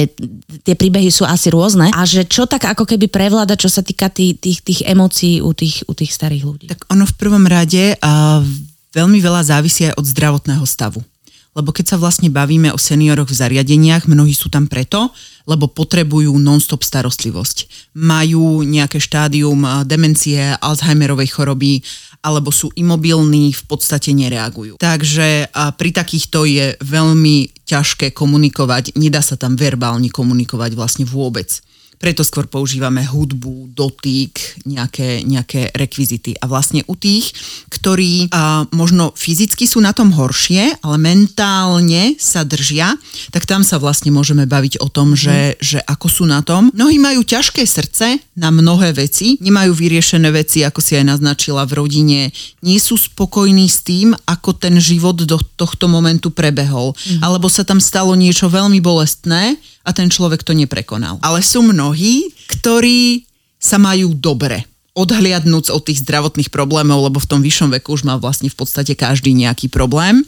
tie 0.66 0.74
príbehy 0.74 1.14
sú 1.14 1.30
asi 1.30 1.54
rôzne 1.54 1.94
a 1.94 2.02
že 2.10 2.26
čo 2.26 2.50
tak 2.50 2.66
ako 2.66 2.84
keby 2.90 3.06
prevláda, 3.06 3.54
čo 3.54 3.70
sa 3.70 3.86
týka 3.86 4.10
tých, 4.10 4.42
tých, 4.42 4.60
tých 4.66 4.82
emócií 4.90 5.46
u 5.46 5.54
tých, 5.54 5.86
u 5.86 5.94
tých 5.94 6.10
starých 6.10 6.44
ľudí. 6.44 6.66
Tak 6.74 6.90
ono 6.90 7.06
v 7.06 7.16
prvom 7.16 7.46
rade 7.46 7.94
uh, 7.94 8.42
veľmi 8.93 9.19
veľa 9.21 9.41
závisí 9.45 9.86
aj 9.89 9.97
od 9.97 10.06
zdravotného 10.06 10.65
stavu. 10.65 11.02
lebo 11.49 11.73
keď 11.75 11.91
sa 11.91 11.97
vlastne 11.99 12.30
bavíme 12.30 12.71
o 12.71 12.80
senioroch 12.80 13.28
v 13.28 13.36
zariadeniach, 13.36 14.08
mnohí 14.08 14.32
sú 14.32 14.47
tam 14.47 14.69
preto, 14.69 15.12
lebo 15.49 15.67
potrebujú 15.67 16.38
non-stop 16.38 16.86
starostlivosť. 16.86 17.89
Majú 17.97 18.63
nejaké 18.63 19.02
štádium 19.02 19.65
eh, 19.65 19.84
demencie, 19.84 20.39
Alzheimerovej 20.62 21.30
choroby, 21.34 21.82
alebo 22.21 22.52
sú 22.52 22.69
imobilní, 22.75 23.56
v 23.56 23.63
podstate 23.63 24.12
nereagujú. 24.12 24.75
Takže 24.75 25.56
pri 25.56 25.89
takýchto 25.95 26.43
je 26.43 26.75
veľmi 26.84 27.63
ťažké 27.63 28.12
komunikovať, 28.12 28.99
nedá 28.99 29.23
sa 29.23 29.39
tam 29.39 29.56
verbálne 29.56 30.12
komunikovať 30.12 30.75
vlastne 30.75 31.06
vôbec. 31.08 31.47
Preto 32.00 32.24
skôr 32.24 32.48
používame 32.48 33.04
hudbu, 33.04 33.76
dotyk, 33.76 34.64
nejaké, 34.64 35.28
nejaké 35.28 35.68
rekvizity. 35.76 36.32
A 36.40 36.48
vlastne 36.48 36.80
u 36.88 36.96
tých, 36.96 37.36
ktorí 37.68 38.32
a, 38.32 38.64
možno 38.72 39.12
fyzicky 39.20 39.68
sú 39.68 39.84
na 39.84 39.92
tom 39.92 40.16
horšie, 40.16 40.80
ale 40.80 40.96
mentálne 40.96 42.16
sa 42.16 42.48
držia, 42.48 42.96
tak 43.36 43.44
tam 43.44 43.68
sa 43.68 43.76
vlastne 43.84 44.16
môžeme 44.16 44.48
baviť 44.48 44.80
o 44.80 44.88
tom, 44.88 45.12
mm. 45.12 45.20
že, 45.20 45.40
že 45.60 45.80
ako 45.84 46.08
sú 46.08 46.24
na 46.24 46.40
tom. 46.40 46.72
Mnohí 46.72 46.96
majú 47.04 47.20
ťažké 47.28 47.68
srdce 47.68 48.24
na 48.40 48.48
mnohé 48.48 48.96
veci, 48.96 49.36
nemajú 49.44 49.76
vyriešené 49.76 50.32
veci, 50.32 50.64
ako 50.64 50.80
si 50.80 50.96
aj 50.96 51.04
naznačila 51.04 51.68
v 51.68 51.84
rodine, 51.84 52.32
nie 52.64 52.80
sú 52.80 52.96
spokojní 52.96 53.68
s 53.68 53.84
tým, 53.84 54.16
ako 54.24 54.56
ten 54.56 54.80
život 54.80 55.20
do 55.20 55.36
tohto 55.60 55.92
momentu 55.92 56.32
prebehol. 56.32 56.96
Mm. 56.96 57.28
Alebo 57.28 57.52
sa 57.52 57.68
tam 57.68 57.84
stalo 57.84 58.16
niečo 58.16 58.48
veľmi 58.48 58.80
bolestné 58.80 59.60
a 59.89 59.91
ten 59.91 60.13
človek 60.13 60.45
to 60.45 60.54
neprekonal. 60.54 61.17
Ale 61.25 61.41
sú 61.41 61.65
mnohí, 61.65 62.30
ktorí 62.45 63.25
sa 63.58 63.82
majú 63.82 64.13
dobre 64.13 64.69
odhliadnúc 64.93 65.73
od 65.73 65.82
tých 65.82 66.06
zdravotných 66.06 66.54
problémov, 66.54 67.10
lebo 67.10 67.17
v 67.17 67.30
tom 67.30 67.41
vyššom 67.41 67.73
veku 67.82 67.97
už 67.97 68.06
má 68.06 68.21
vlastne 68.21 68.52
v 68.52 68.58
podstate 68.58 68.93
každý 68.93 69.34
nejaký 69.34 69.71
problém 69.71 70.21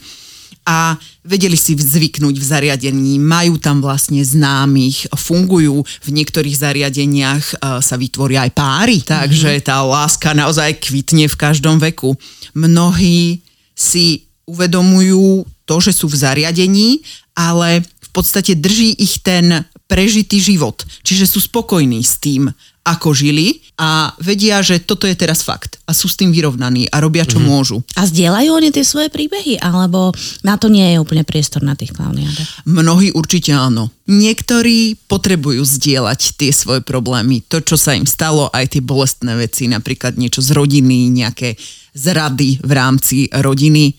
a 0.62 0.93
vedeli 1.26 1.58
si 1.58 1.74
zvyknúť 1.74 2.36
v 2.38 2.45
zariadení, 2.45 3.17
majú 3.17 3.58
tam 3.58 3.82
vlastne 3.82 4.21
známych, 4.21 5.10
fungujú, 5.17 5.82
v 5.82 6.10
niektorých 6.13 6.56
zariadeniach 6.56 7.45
uh, 7.58 7.58
sa 7.82 7.95
vytvoria 7.97 8.45
aj 8.45 8.52
páry, 8.54 8.97
takže 9.02 9.58
mm-hmm. 9.58 9.65
tá 9.65 9.82
láska 9.82 10.38
naozaj 10.38 10.78
kvitne 10.78 11.26
v 11.26 11.39
každom 11.39 11.82
veku. 11.82 12.13
Mnohí 12.54 13.41
si 13.74 14.30
uvedomujú 14.45 15.50
to, 15.65 15.76
že 15.82 15.97
sú 15.97 16.06
v 16.12 16.19
zariadení, 16.19 17.02
ale 17.34 17.82
podstate 18.12 18.60
drží 18.60 18.95
ich 19.00 19.24
ten 19.24 19.65
prežitý 19.88 20.39
život. 20.39 20.84
Čiže 21.04 21.28
sú 21.28 21.39
spokojní 21.43 22.00
s 22.00 22.15
tým, 22.19 22.47
ako 22.82 23.13
žili 23.13 23.62
a 23.78 24.10
vedia, 24.17 24.58
že 24.65 24.82
toto 24.82 25.06
je 25.06 25.13
teraz 25.13 25.45
fakt 25.45 25.78
a 25.86 25.93
sú 25.93 26.10
s 26.10 26.17
tým 26.17 26.34
vyrovnaní 26.34 26.89
a 26.89 26.97
robia, 26.97 27.30
čo 27.30 27.38
mm. 27.38 27.45
môžu. 27.45 27.78
A 27.93 28.10
zdieľajú 28.10 28.50
oni 28.58 28.69
tie 28.74 28.82
svoje 28.82 29.13
príbehy, 29.13 29.62
alebo 29.62 30.10
na 30.41 30.58
to 30.58 30.65
nie 30.65 30.89
je 30.89 30.97
úplne 30.97 31.21
priestor 31.21 31.62
na 31.62 31.78
tých 31.78 31.93
klauniádach? 31.93 32.65
Mnohí 32.65 33.13
určite 33.13 33.54
áno. 33.54 33.93
Niektorí 34.10 34.97
potrebujú 35.06 35.62
zdieľať 35.62 36.41
tie 36.41 36.50
svoje 36.50 36.82
problémy, 36.82 37.45
to, 37.45 37.62
čo 37.62 37.78
sa 37.78 37.93
im 37.93 38.10
stalo, 38.10 38.50
aj 38.50 38.74
tie 38.74 38.82
bolestné 38.82 39.38
veci, 39.38 39.69
napríklad 39.69 40.17
niečo 40.17 40.41
z 40.41 40.50
rodiny, 40.58 41.13
nejaké 41.13 41.54
zrady 41.93 42.65
v 42.65 42.71
rámci 42.71 43.17
rodiny 43.30 43.93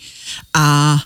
a 0.58 0.98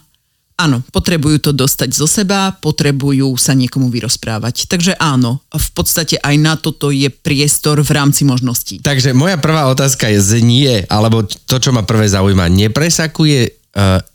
Áno, 0.57 0.81
potrebujú 0.89 1.37
to 1.37 1.51
dostať 1.53 1.93
zo 1.93 2.09
seba, 2.09 2.49
potrebujú 2.49 3.37
sa 3.37 3.53
niekomu 3.53 3.93
vyrozprávať. 3.93 4.65
Takže 4.65 4.97
áno, 4.97 5.45
v 5.53 5.69
podstate 5.77 6.17
aj 6.17 6.37
na 6.41 6.57
toto 6.57 6.89
je 6.89 7.13
priestor 7.13 7.85
v 7.85 7.91
rámci 7.93 8.25
možností. 8.25 8.81
Takže 8.81 9.13
moja 9.13 9.37
prvá 9.37 9.69
otázka 9.69 10.09
je 10.09 10.41
znie, 10.41 10.89
alebo 10.89 11.29
to, 11.29 11.57
čo 11.61 11.77
ma 11.77 11.85
prvé 11.85 12.09
zaujíma, 12.09 12.49
nepresakuje 12.49 13.56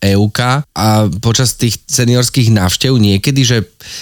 EUK 0.01 0.39
a 0.73 1.05
počas 1.21 1.53
tých 1.53 1.77
seniorských 1.85 2.49
návštev 2.49 2.97
niekedy, 2.97 3.45
že, 3.45 3.57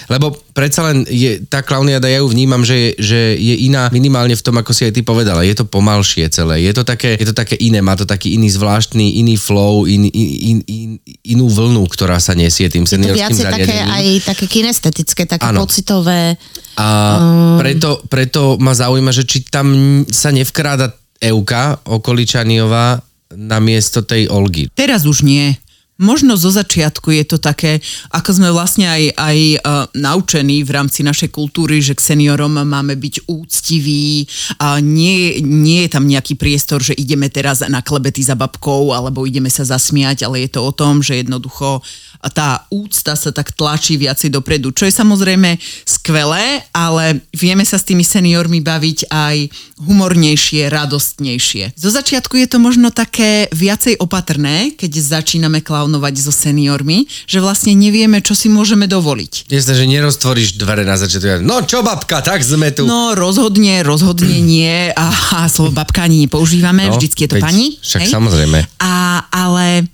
lebo 0.08 0.32
predsa 0.56 0.88
len 0.88 1.04
je, 1.04 1.44
tá 1.44 1.60
klauniada, 1.60 2.08
ja 2.08 2.24
ju 2.24 2.32
vnímam, 2.32 2.64
že 2.64 2.76
je, 2.76 2.90
že 2.96 3.20
je 3.36 3.68
iná 3.68 3.92
minimálne 3.92 4.32
v 4.32 4.40
tom, 4.40 4.56
ako 4.56 4.72
si 4.72 4.88
aj 4.88 4.96
ty 4.96 5.04
povedala. 5.04 5.44
Je 5.44 5.52
to 5.52 5.68
pomalšie 5.68 6.32
celé, 6.32 6.64
je 6.64 6.72
to 6.72 6.82
také, 6.88 7.20
je 7.20 7.28
to 7.28 7.36
také 7.36 7.60
iné, 7.60 7.84
má 7.84 7.92
to 7.92 8.08
taký 8.08 8.40
iný 8.40 8.48
zvláštny, 8.48 9.20
iný 9.20 9.36
flow, 9.36 9.84
in, 9.84 10.08
in, 10.08 10.58
in, 10.64 10.88
inú 11.28 11.52
vlnu, 11.52 11.84
ktorá 11.92 12.16
sa 12.16 12.32
nesie 12.32 12.72
tým 12.72 12.88
seniorským 12.88 13.36
je 13.36 13.44
to 13.44 13.52
také 13.52 13.76
aj 13.84 14.06
také 14.24 14.44
kinestetické, 14.48 15.22
také 15.28 15.44
ano. 15.44 15.68
pocitové. 15.68 16.40
A 16.80 16.88
um... 17.20 17.60
preto, 17.60 18.00
preto 18.08 18.56
ma 18.56 18.72
zaujíma, 18.72 19.12
že 19.12 19.28
či 19.28 19.44
tam 19.44 19.68
sa 20.08 20.32
nevkráda 20.32 20.96
Euka 21.20 21.76
Okoličaniová 21.84 23.09
na 23.36 23.62
miesto 23.62 24.02
tej 24.02 24.26
Olgy. 24.28 24.70
Teraz 24.74 25.06
už 25.06 25.22
nie. 25.22 25.54
Možno 26.00 26.40
zo 26.40 26.48
začiatku 26.48 27.12
je 27.12 27.24
to 27.28 27.36
také, 27.36 27.84
ako 28.08 28.30
sme 28.32 28.48
vlastne 28.48 28.88
aj, 28.88 29.02
aj 29.20 29.38
uh, 29.60 29.60
naučení 29.92 30.64
v 30.64 30.72
rámci 30.72 31.04
našej 31.04 31.28
kultúry, 31.28 31.84
že 31.84 31.92
k 31.92 32.16
seniorom 32.16 32.56
máme 32.56 32.96
byť 32.96 33.28
úctiví 33.28 34.24
a 34.56 34.80
nie, 34.80 35.44
nie 35.44 35.84
je 35.84 35.90
tam 35.92 36.08
nejaký 36.08 36.40
priestor, 36.40 36.80
že 36.80 36.96
ideme 36.96 37.28
teraz 37.28 37.60
na 37.68 37.84
klebety 37.84 38.24
za 38.24 38.32
babkou 38.32 38.96
alebo 38.96 39.28
ideme 39.28 39.52
sa 39.52 39.62
zasmiať, 39.68 40.24
ale 40.24 40.48
je 40.48 40.56
to 40.56 40.64
o 40.64 40.72
tom, 40.72 41.04
že 41.04 41.20
jednoducho 41.20 41.84
tá 42.28 42.68
úcta 42.68 43.16
sa 43.16 43.32
tak 43.32 43.56
tlačí 43.56 43.96
viacej 43.96 44.28
dopredu, 44.28 44.76
čo 44.76 44.84
je 44.84 44.92
samozrejme 44.92 45.56
skvelé, 45.88 46.60
ale 46.76 47.24
vieme 47.32 47.64
sa 47.64 47.80
s 47.80 47.88
tými 47.88 48.04
seniormi 48.04 48.60
baviť 48.60 49.08
aj 49.08 49.36
humornejšie, 49.80 50.68
radostnejšie. 50.68 51.80
Zo 51.80 51.88
začiatku 51.88 52.36
je 52.36 52.48
to 52.48 52.60
možno 52.60 52.92
také 52.92 53.48
viacej 53.56 53.96
opatrné, 54.04 54.76
keď 54.76 55.00
začíname 55.00 55.64
klaunovať 55.90 56.22
so 56.22 56.30
seniormi, 56.30 57.10
že 57.26 57.42
vlastne 57.42 57.74
nevieme, 57.74 58.22
čo 58.22 58.38
si 58.38 58.46
môžeme 58.46 58.86
dovoliť. 58.86 59.50
Jasne, 59.50 59.74
že 59.74 59.90
neroztvoríš 59.90 60.54
dvere 60.54 60.86
na 60.86 60.94
začiatku. 60.94 61.42
No 61.42 61.66
čo 61.66 61.82
babka, 61.82 62.22
tak 62.22 62.46
sme 62.46 62.70
tu. 62.70 62.86
No 62.86 63.18
rozhodne, 63.18 63.82
rozhodne 63.82 64.38
nie. 64.54 64.94
A, 64.94 65.10
a 65.10 65.50
slovo 65.50 65.74
babka 65.74 66.06
ani 66.06 66.30
nepoužívame, 66.30 66.86
no, 66.86 66.94
vždycky 66.94 67.26
je 67.26 67.30
to 67.34 67.38
veď, 67.42 67.42
pani. 67.42 67.66
Však 67.82 68.06
hej? 68.06 68.10
samozrejme. 68.14 68.58
A, 68.78 69.26
ale 69.34 69.90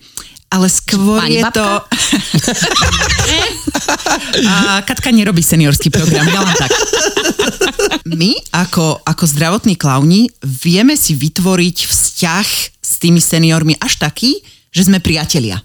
ale 0.46 0.70
skôr 0.70 1.18
Pani 1.18 1.40
je 1.40 1.42
babka? 1.42 1.59
to... 1.59 1.66
A 4.46 4.80
Katka 4.87 5.11
nerobí 5.11 5.42
seniorský 5.42 5.90
program, 5.90 6.22
ja 6.22 6.40
len 6.44 6.54
tak. 6.54 6.70
My 8.18 8.30
ako, 8.54 9.02
ako 9.02 9.24
zdravotní 9.26 9.74
klauni 9.74 10.30
vieme 10.46 10.94
si 10.94 11.18
vytvoriť 11.18 11.90
vzťah 11.90 12.48
s 12.78 12.92
tými 13.02 13.18
seniormi 13.18 13.74
až 13.82 13.98
taký, 13.98 14.38
že 14.70 14.87
sme 14.87 15.02
priatelia. 15.02 15.59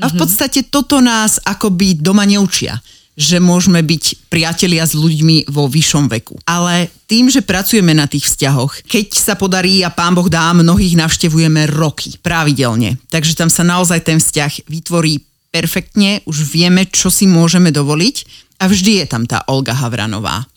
A 0.00 0.08
v 0.08 0.14
mhm. 0.16 0.20
podstate 0.24 0.60
toto 0.72 1.02
nás 1.04 1.36
akoby 1.42 2.00
doma 2.00 2.24
neučia 2.24 2.80
že 3.12 3.36
môžeme 3.36 3.84
byť 3.84 4.32
priatelia 4.32 4.88
s 4.88 4.96
ľuďmi 4.96 5.52
vo 5.52 5.68
vyššom 5.68 6.08
veku. 6.08 6.40
Ale 6.48 6.88
tým, 7.04 7.28
že 7.28 7.44
pracujeme 7.44 7.92
na 7.92 8.08
tých 8.08 8.24
vzťahoch, 8.24 8.88
keď 8.88 9.06
sa 9.12 9.36
podarí 9.36 9.84
a 9.84 9.92
pán 9.92 10.16
Boh 10.16 10.32
dá, 10.32 10.48
mnohých 10.56 10.96
navštevujeme 10.96 11.68
roky, 11.76 12.16
pravidelne. 12.24 12.96
Takže 13.12 13.36
tam 13.36 13.52
sa 13.52 13.68
naozaj 13.68 14.00
ten 14.00 14.16
vzťah 14.16 14.64
vytvorí 14.64 15.20
perfektne, 15.52 16.24
už 16.24 16.48
vieme, 16.48 16.88
čo 16.88 17.12
si 17.12 17.28
môžeme 17.28 17.68
dovoliť 17.68 18.16
a 18.64 18.72
vždy 18.72 19.04
je 19.04 19.06
tam 19.06 19.28
tá 19.28 19.44
Olga 19.52 19.76
Havranová. 19.76 20.48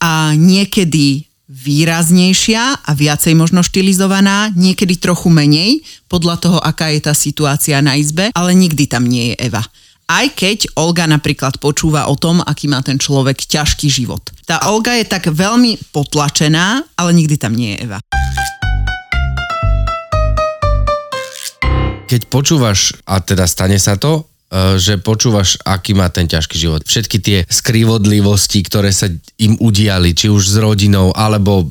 A 0.00 0.32
niekedy 0.32 1.28
výraznejšia 1.52 2.88
a 2.88 2.90
viacej 2.96 3.36
možno 3.36 3.60
štilizovaná, 3.60 4.48
niekedy 4.56 4.96
trochu 4.96 5.28
menej, 5.28 5.84
podľa 6.08 6.40
toho, 6.40 6.58
aká 6.64 6.88
je 6.88 7.04
tá 7.04 7.12
situácia 7.12 7.76
na 7.84 8.00
izbe, 8.00 8.32
ale 8.32 8.56
nikdy 8.56 8.88
tam 8.88 9.04
nie 9.04 9.36
je 9.36 9.52
Eva 9.52 9.60
aj 10.12 10.26
keď 10.36 10.58
Olga 10.76 11.08
napríklad 11.08 11.56
počúva 11.56 12.04
o 12.04 12.18
tom, 12.20 12.44
aký 12.44 12.68
má 12.68 12.84
ten 12.84 13.00
človek 13.00 13.48
ťažký 13.48 13.88
život. 13.88 14.20
Tá 14.44 14.68
Olga 14.68 14.92
je 15.00 15.08
tak 15.08 15.32
veľmi 15.32 15.80
potlačená, 15.88 16.84
ale 17.00 17.10
nikdy 17.16 17.40
tam 17.40 17.56
nie 17.56 17.72
je 17.72 17.88
Eva. 17.88 17.98
Keď 22.12 22.28
počúvaš, 22.28 22.92
a 23.08 23.24
teda 23.24 23.48
stane 23.48 23.80
sa 23.80 23.96
to, 23.96 24.28
že 24.76 25.00
počúvaš, 25.00 25.56
aký 25.64 25.96
má 25.96 26.12
ten 26.12 26.28
ťažký 26.28 26.56
život. 26.60 26.84
Všetky 26.84 27.16
tie 27.24 27.38
skrivodlivosti, 27.48 28.60
ktoré 28.60 28.92
sa 28.92 29.08
im 29.40 29.56
udiali, 29.56 30.12
či 30.12 30.28
už 30.28 30.44
s 30.44 30.56
rodinou, 30.60 31.08
alebo 31.16 31.64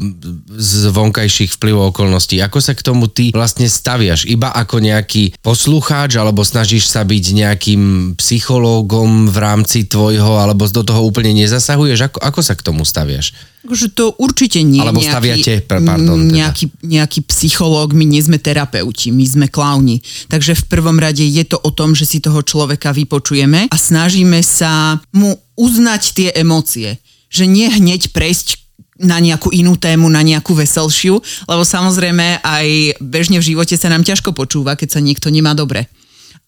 z 0.57 0.89
vonkajších 0.89 1.61
vplyvov 1.61 1.93
okolností. 1.93 2.41
Ako 2.41 2.57
sa 2.57 2.73
k 2.73 2.81
tomu 2.81 3.05
ty 3.05 3.29
vlastne 3.29 3.69
staviaš? 3.69 4.25
Iba 4.25 4.49
ako 4.49 4.81
nejaký 4.81 5.37
poslucháč, 5.45 6.17
alebo 6.17 6.41
snažíš 6.41 6.89
sa 6.89 7.05
byť 7.05 7.25
nejakým 7.37 7.81
psychológom 8.17 9.29
v 9.29 9.37
rámci 9.37 9.85
tvojho, 9.85 10.41
alebo 10.41 10.65
do 10.65 10.81
toho 10.81 11.05
úplne 11.05 11.37
nezasahuješ? 11.37 12.09
Ako, 12.09 12.17
ako 12.17 12.39
sa 12.41 12.57
k 12.57 12.65
tomu 12.65 12.81
staviaš? 12.81 13.37
Akože 13.71 13.95
to 13.95 14.11
určite 14.19 14.59
nie 14.67 14.83
Alebo 14.83 14.99
nejaký, 14.99 15.15
staviate, 15.15 15.53
pardon. 15.63 16.19
Teda. 16.27 16.35
Nejaký, 16.43 16.65
nejaký 16.83 17.19
psychológ, 17.23 17.95
my 17.95 18.03
nie 18.03 18.19
sme 18.19 18.35
terapeuti, 18.35 19.15
my 19.15 19.23
sme 19.23 19.47
klauni. 19.47 20.03
Takže 20.27 20.59
v 20.59 20.63
prvom 20.67 20.99
rade 20.99 21.23
je 21.23 21.47
to 21.47 21.55
o 21.55 21.71
tom, 21.71 21.95
že 21.95 22.03
si 22.03 22.19
toho 22.19 22.43
človeka 22.43 22.91
vypočujeme 22.91 23.71
a 23.71 23.77
snažíme 23.79 24.43
sa 24.43 24.99
mu 25.15 25.31
uznať 25.55 26.01
tie 26.11 26.29
emócie. 26.35 26.99
Že 27.31 27.47
nie 27.47 27.71
hneď 27.71 28.11
prejsť 28.11 28.59
na 28.99 29.23
nejakú 29.23 29.55
inú 29.55 29.79
tému, 29.79 30.11
na 30.11 30.19
nejakú 30.19 30.51
veselšiu, 30.51 31.23
lebo 31.47 31.63
samozrejme 31.63 32.43
aj 32.43 32.99
bežne 32.99 33.39
v 33.39 33.55
živote 33.55 33.79
sa 33.79 33.87
nám 33.87 34.03
ťažko 34.03 34.35
počúva, 34.35 34.75
keď 34.75 34.99
sa 34.99 35.01
niekto 35.01 35.31
nemá 35.31 35.55
dobre 35.55 35.87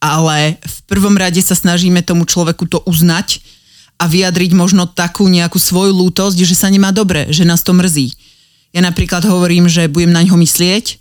ale 0.03 0.59
v 0.59 0.77
prvom 0.83 1.15
rade 1.15 1.39
sa 1.39 1.55
snažíme 1.55 2.03
tomu 2.03 2.27
človeku 2.27 2.67
to 2.67 2.83
uznať 2.83 3.39
a 3.97 4.06
vyjadriť 4.10 4.51
možno 4.58 4.89
takú 4.89 5.29
nejakú 5.29 5.58
svoju 5.62 5.93
lútosť, 5.95 6.38
že 6.43 6.56
sa 6.58 6.67
nemá 6.67 6.91
dobre, 6.91 7.29
že 7.29 7.47
nás 7.47 7.62
to 7.63 7.71
mrzí. 7.71 8.13
Ja 8.73 8.82
napríklad 8.82 9.21
hovorím, 9.23 9.69
že 9.69 9.91
budem 9.91 10.12
na 10.12 10.25
ňo 10.25 10.36
myslieť, 10.38 10.97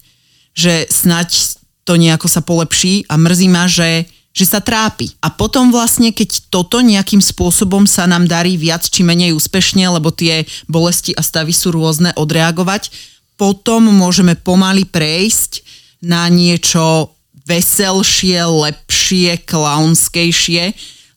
že 0.52 0.86
snať 0.92 1.60
to 1.82 1.98
nejako 1.98 2.28
sa 2.28 2.44
polepší 2.44 3.08
a 3.08 3.18
mrzí 3.18 3.48
ma, 3.50 3.66
že, 3.66 4.06
že 4.30 4.44
sa 4.46 4.62
trápi. 4.62 5.10
A 5.24 5.32
potom 5.32 5.74
vlastne, 5.74 6.14
keď 6.14 6.52
toto 6.52 6.78
nejakým 6.78 7.18
spôsobom 7.18 7.88
sa 7.88 8.06
nám 8.06 8.28
darí 8.30 8.54
viac 8.54 8.86
či 8.86 9.02
menej 9.02 9.34
úspešne, 9.34 9.82
lebo 9.88 10.14
tie 10.14 10.46
bolesti 10.70 11.16
a 11.16 11.24
stavy 11.24 11.50
sú 11.50 11.74
rôzne, 11.74 12.14
odreagovať, 12.14 12.92
potom 13.34 13.90
môžeme 13.90 14.38
pomaly 14.38 14.86
prejsť 14.86 15.66
na 16.04 16.30
niečo 16.30 17.10
veselšie, 17.42 18.38
lepšie, 18.46 19.42
klaunskejšie, 19.42 20.70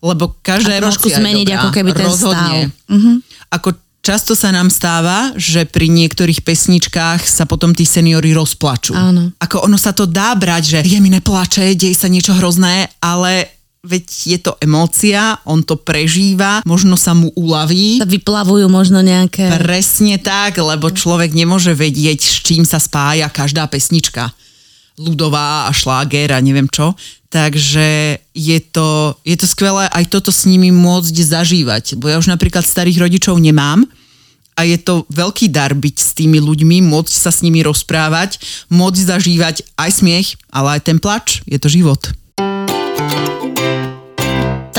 lebo 0.06 0.38
každá 0.46 0.78
a 0.78 0.86
trošku 0.86 1.10
zmeniť 1.10 1.48
dobrá. 1.50 1.60
ako 1.66 1.70
keby 1.74 1.92
ten 1.98 2.06
Rozhodne. 2.06 2.60
stav. 2.70 2.94
Mhm. 2.94 3.12
Ako 3.50 3.70
často 4.06 4.38
sa 4.38 4.54
nám 4.54 4.70
stáva, 4.70 5.34
že 5.34 5.66
pri 5.66 5.90
niektorých 5.90 6.46
pesničkách 6.46 7.26
sa 7.26 7.50
potom 7.50 7.74
tí 7.74 7.90
seniori 7.90 8.38
rozplačú. 8.38 8.94
Áno. 8.94 9.34
Ako 9.42 9.66
ono 9.66 9.82
sa 9.82 9.98
to 9.98 10.06
dá 10.06 10.38
brať, 10.38 10.78
že 10.78 10.80
je 10.86 11.02
mi 11.02 11.10
neplače, 11.10 11.74
deje 11.74 11.98
sa 11.98 12.06
niečo 12.06 12.38
hrozné, 12.38 12.86
ale 13.02 13.50
veď 13.86 14.06
je 14.06 14.40
to 14.42 14.58
emócia, 14.62 15.38
on 15.46 15.62
to 15.62 15.78
prežíva, 15.78 16.66
možno 16.66 16.98
sa 16.98 17.14
mu 17.14 17.30
uľaví. 17.38 18.02
Vyplavujú 18.02 18.66
možno 18.66 19.06
nejaké... 19.06 19.46
Presne 19.62 20.18
tak, 20.18 20.58
lebo 20.58 20.90
človek 20.90 21.32
nemôže 21.38 21.78
vedieť, 21.78 22.20
s 22.22 22.42
čím 22.42 22.66
sa 22.66 22.82
spája 22.82 23.30
každá 23.30 23.70
pesnička. 23.70 24.34
Ľudová 24.98 25.70
a 25.70 25.72
šláger 25.72 26.34
a 26.34 26.42
neviem 26.42 26.66
čo. 26.70 26.98
Takže 27.36 28.16
je 28.32 28.60
to, 28.64 29.12
je 29.28 29.36
to 29.36 29.44
skvelé 29.44 29.92
aj 29.92 30.08
toto 30.08 30.32
s 30.32 30.48
nimi 30.48 30.72
môcť 30.72 31.12
zažívať. 31.12 32.00
Bo 32.00 32.08
ja 32.08 32.16
už 32.16 32.32
napríklad 32.32 32.64
starých 32.64 33.04
rodičov 33.04 33.36
nemám 33.44 33.84
a 34.56 34.64
je 34.64 34.80
to 34.80 35.04
veľký 35.12 35.52
dar 35.52 35.76
byť 35.76 35.96
s 36.00 36.16
tými 36.16 36.40
ľuďmi, 36.40 36.80
môcť 36.88 37.12
sa 37.12 37.36
s 37.36 37.44
nimi 37.44 37.60
rozprávať, 37.60 38.40
môcť 38.72 39.00
zažívať 39.04 39.68
aj 39.76 39.92
smiech, 40.00 40.28
ale 40.48 40.80
aj 40.80 40.88
ten 40.88 40.96
plač. 40.96 41.44
Je 41.44 41.60
to 41.60 41.68
život. 41.68 42.16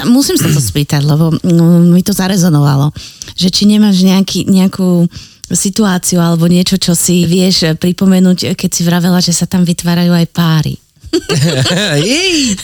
Musím 0.08 0.40
sa 0.40 0.48
to 0.48 0.56
spýtať, 0.56 1.04
lebo 1.04 1.36
mm, 1.36 1.92
mi 1.92 2.00
to 2.00 2.16
zarezonovalo, 2.16 2.88
že 3.36 3.52
či 3.52 3.68
nemáš 3.68 4.00
nejaký, 4.00 4.48
nejakú 4.48 5.04
situáciu 5.52 6.24
alebo 6.24 6.48
niečo, 6.48 6.80
čo 6.80 6.96
si 6.96 7.28
vieš 7.28 7.76
pripomenúť, 7.76 8.56
keď 8.56 8.70
si 8.72 8.80
vravela, 8.80 9.20
že 9.20 9.36
sa 9.36 9.44
tam 9.44 9.60
vytvárajú 9.60 10.16
aj 10.16 10.32
páry. 10.32 10.85
Jej, 12.06 12.56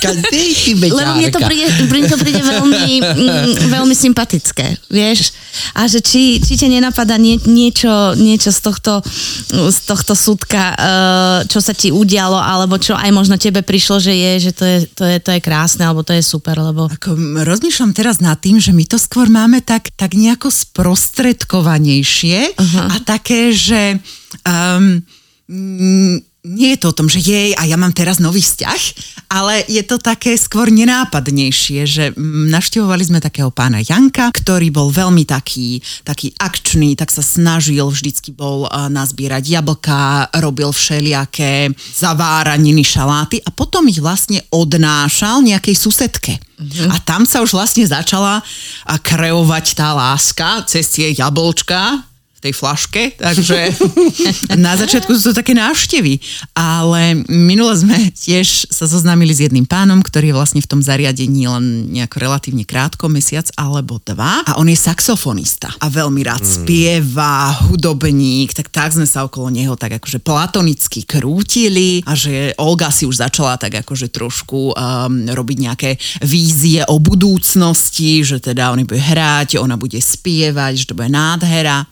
Lebo 0.92 1.12
mne 1.18 1.30
to 1.32 1.40
príde, 1.42 1.66
mne 1.88 2.08
to 2.08 2.16
príde 2.20 2.42
veľmi, 2.42 2.86
mm, 3.00 3.52
veľmi 3.70 3.94
sympatické, 3.96 4.76
vieš. 4.90 5.32
A 5.76 5.84
že 5.84 6.00
či, 6.00 6.40
či 6.40 6.56
ťa 6.56 6.68
nenapadá 6.68 7.20
nie, 7.20 7.36
niečo, 7.44 8.16
niečo 8.16 8.48
z 8.48 8.60
tohto, 8.64 9.04
z 9.52 9.78
tohto 9.84 10.16
súdka, 10.16 10.72
eh, 10.72 11.38
čo 11.48 11.60
sa 11.60 11.76
ti 11.76 11.92
udialo, 11.92 12.40
alebo 12.40 12.80
čo 12.80 12.96
aj 12.96 13.10
možno 13.12 13.36
tebe 13.36 13.60
prišlo, 13.60 14.00
že 14.00 14.16
je, 14.16 14.32
že 14.48 14.52
to 14.56 14.64
je, 14.64 14.78
to 14.88 15.04
je, 15.04 15.16
to 15.20 15.30
je 15.36 15.40
krásne, 15.44 15.84
alebo 15.84 16.02
to 16.02 16.16
je 16.16 16.24
super, 16.24 16.56
lebo... 16.56 16.88
Ako 16.88 17.14
rozmýšľam 17.44 17.92
teraz 17.92 18.22
nad 18.22 18.40
tým, 18.40 18.58
že 18.58 18.72
my 18.72 18.84
to 18.88 18.96
skôr 18.96 19.28
máme 19.28 19.60
tak, 19.60 19.92
tak 19.94 20.16
nejako 20.16 20.48
sprostredkovanejšie 20.48 22.56
uh-huh. 22.56 22.88
a 22.92 22.96
také, 23.04 23.52
že 23.52 24.00
um, 24.46 25.02
mm, 25.48 26.31
nie 26.42 26.74
je 26.74 26.82
to 26.82 26.90
o 26.90 26.96
tom, 26.98 27.06
že 27.06 27.22
jej 27.22 27.54
a 27.54 27.62
ja 27.70 27.78
mám 27.78 27.94
teraz 27.94 28.18
nový 28.18 28.42
vzťah, 28.42 28.82
ale 29.30 29.62
je 29.70 29.78
to 29.86 30.02
také 30.02 30.34
skôr 30.34 30.74
nenápadnejšie, 30.74 31.80
že 31.86 32.04
navštevovali 32.18 33.04
sme 33.06 33.22
takého 33.22 33.54
pána 33.54 33.78
Janka, 33.78 34.34
ktorý 34.34 34.74
bol 34.74 34.90
veľmi 34.90 35.22
taký, 35.22 35.78
taký 36.02 36.34
akčný, 36.34 36.98
tak 36.98 37.14
sa 37.14 37.22
snažil, 37.22 37.86
vždycky 37.86 38.34
bol 38.34 38.66
nazbierať 38.90 39.54
jablka, 39.54 40.34
robil 40.42 40.74
všelijaké 40.74 41.70
zaváraniny, 41.78 42.82
šaláty 42.82 43.38
a 43.46 43.54
potom 43.54 43.86
ich 43.86 44.02
vlastne 44.02 44.42
odnášal 44.50 45.46
nejakej 45.46 45.78
susedke. 45.78 46.42
A 46.90 46.98
tam 47.06 47.22
sa 47.22 47.46
už 47.46 47.54
vlastne 47.54 47.86
začala 47.86 48.42
kreovať 48.86 49.78
tá 49.78 49.94
láska 49.94 50.66
cez 50.66 50.90
tie 50.90 51.14
jablčka, 51.14 52.02
tej 52.42 52.52
flaške, 52.58 53.14
takže 53.22 53.70
na 54.58 54.74
začiatku 54.74 55.14
sú 55.14 55.30
to 55.30 55.38
také 55.38 55.54
návštevy. 55.54 56.18
Ale 56.58 57.22
minule 57.30 57.70
sme 57.78 58.10
tiež 58.10 58.66
sa 58.66 58.90
zoznámili 58.90 59.30
s 59.30 59.46
jedným 59.46 59.64
pánom, 59.64 60.02
ktorý 60.02 60.34
je 60.34 60.38
vlastne 60.38 60.60
v 60.60 60.66
tom 60.66 60.82
zariadení 60.82 61.46
len 61.46 61.94
nejako 61.94 62.18
relatívne 62.18 62.66
krátko, 62.66 63.06
mesiac 63.06 63.46
alebo 63.54 64.02
dva. 64.02 64.42
A 64.42 64.58
on 64.58 64.66
je 64.66 64.74
saxofonista 64.74 65.70
a 65.78 65.86
veľmi 65.86 66.26
rád 66.26 66.42
spieva, 66.42 67.54
hudobník, 67.70 68.50
tak 68.52 68.74
tak 68.74 68.90
sme 68.90 69.06
sa 69.06 69.22
okolo 69.22 69.54
neho 69.54 69.78
tak 69.78 70.02
akože 70.02 70.18
platonicky 70.18 71.06
krútili 71.06 72.02
a 72.02 72.18
že 72.18 72.56
Olga 72.58 72.90
si 72.90 73.06
už 73.06 73.22
začala 73.22 73.54
tak 73.54 73.86
akože 73.86 74.10
trošku 74.10 74.74
um, 74.74 75.28
robiť 75.30 75.58
nejaké 75.62 75.90
vízie 76.26 76.82
o 76.90 76.98
budúcnosti, 76.98 78.26
že 78.26 78.42
teda 78.42 78.74
on 78.74 78.82
bude 78.82 78.98
hrať, 78.98 79.60
ona 79.62 79.78
bude 79.78 80.00
spievať, 80.00 80.72
že 80.82 80.88
to 80.90 80.98
bude 80.98 81.12
nádhera. 81.12 81.86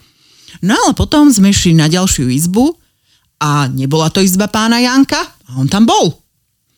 No 0.62 0.74
ale 0.74 0.92
potom 0.94 1.30
sme 1.30 1.54
šli 1.54 1.78
na 1.78 1.86
ďalšiu 1.86 2.28
izbu 2.28 2.74
a 3.40 3.70
nebola 3.70 4.12
to 4.12 4.20
izba 4.20 4.50
pána 4.50 4.82
Janka 4.82 5.20
a 5.22 5.50
on 5.56 5.70
tam 5.70 5.88
bol. 5.88 6.12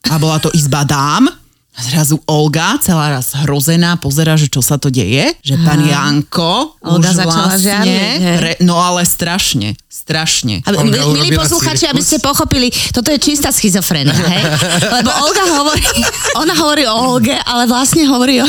A 0.06 0.18
bola 0.18 0.38
to 0.38 0.50
izba 0.54 0.86
dám 0.86 1.41
zrazu 1.72 2.20
Olga, 2.28 2.76
celá 2.78 3.16
raz 3.16 3.32
hrozená, 3.32 3.96
pozera, 3.96 4.36
že 4.36 4.46
čo 4.46 4.60
sa 4.60 4.76
to 4.76 4.92
deje, 4.92 5.32
že 5.40 5.56
pán 5.64 5.80
Janko 5.80 6.76
Olga 6.84 7.10
už 7.10 7.16
začala 7.16 7.48
vlastne, 7.48 7.64
žiarliť, 7.64 8.20
hej. 8.20 8.36
re, 8.38 8.52
no 8.60 8.76
ale 8.76 9.08
strašne, 9.08 9.72
strašne. 9.88 10.60
A, 10.62 10.76
Olga 10.76 10.84
mi- 10.84 10.92
milí 10.92 11.32
urobila 11.32 11.48
posluchači, 11.48 11.88
aby 11.88 12.04
cirkus. 12.04 12.08
ste 12.12 12.18
pochopili, 12.20 12.68
toto 12.92 13.08
je 13.08 13.18
čistá 13.18 13.48
schizofrenia, 13.48 14.12
hej? 14.12 14.42
Lebo 15.00 15.10
Olga 15.24 15.44
hovorí, 15.48 15.84
ona 16.36 16.54
hovorí 16.60 16.84
o 16.84 16.94
Olge, 17.16 17.36
ale 17.40 17.64
vlastne 17.64 18.04
hovorí 18.04 18.44
o, 18.44 18.48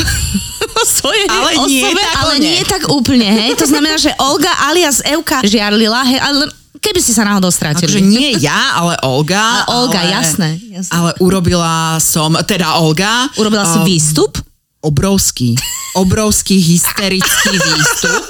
o 0.74 0.82
svojej 0.84 1.24
Ale 1.32 1.64
nie 1.64 1.80
osobe, 1.80 2.02
tak 2.04 2.14
ale 2.20 2.32
plne. 2.36 2.44
nie 2.44 2.62
tak 2.68 2.82
úplne, 2.92 3.28
hej? 3.30 3.50
To 3.56 3.64
znamená, 3.64 3.96
že 3.96 4.12
Olga 4.20 4.52
alias 4.68 5.00
Evka 5.00 5.40
žiarlila, 5.40 6.04
hej, 6.04 6.20
ale 6.20 6.44
keby 6.84 7.00
si 7.00 7.16
sa 7.16 7.24
náhodou 7.24 7.48
stratili. 7.48 7.88
Takže 7.88 8.04
nie 8.04 8.36
ja, 8.36 8.76
ale 8.76 9.00
Olga. 9.00 9.64
Ale 9.64 9.88
Olga, 9.88 10.00
ale, 10.04 10.12
jasné, 10.12 10.48
jasné. 10.68 10.92
Ale 10.92 11.10
urobila 11.24 11.96
som, 11.96 12.36
teda 12.44 12.76
Olga. 12.76 13.32
Urobila 13.40 13.64
si 13.64 13.80
a- 13.80 13.86
výstup? 13.88 14.36
obrovský, 14.84 15.56
obrovský 15.96 16.60
hysterický 16.60 17.56
výstup. 17.72 18.24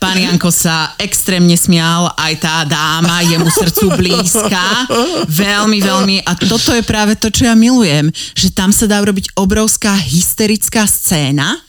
Pán 0.00 0.16
Janko 0.16 0.48
sa 0.48 0.96
extrémne 0.96 1.52
smial, 1.52 2.08
aj 2.16 2.32
tá 2.40 2.64
dáma 2.64 3.20
je 3.24 3.36
mu 3.36 3.48
srdcu 3.52 3.92
blízka. 3.92 4.88
Veľmi, 5.28 5.84
veľmi. 5.84 6.16
A 6.24 6.32
toto 6.36 6.72
je 6.72 6.80
práve 6.80 7.12
to, 7.16 7.28
čo 7.28 7.44
ja 7.44 7.52
milujem. 7.52 8.08
Že 8.32 8.48
tam 8.56 8.72
sa 8.72 8.88
dá 8.88 9.00
urobiť 9.00 9.36
obrovská 9.36 9.92
hysterická 10.00 10.88
scéna 10.88 11.60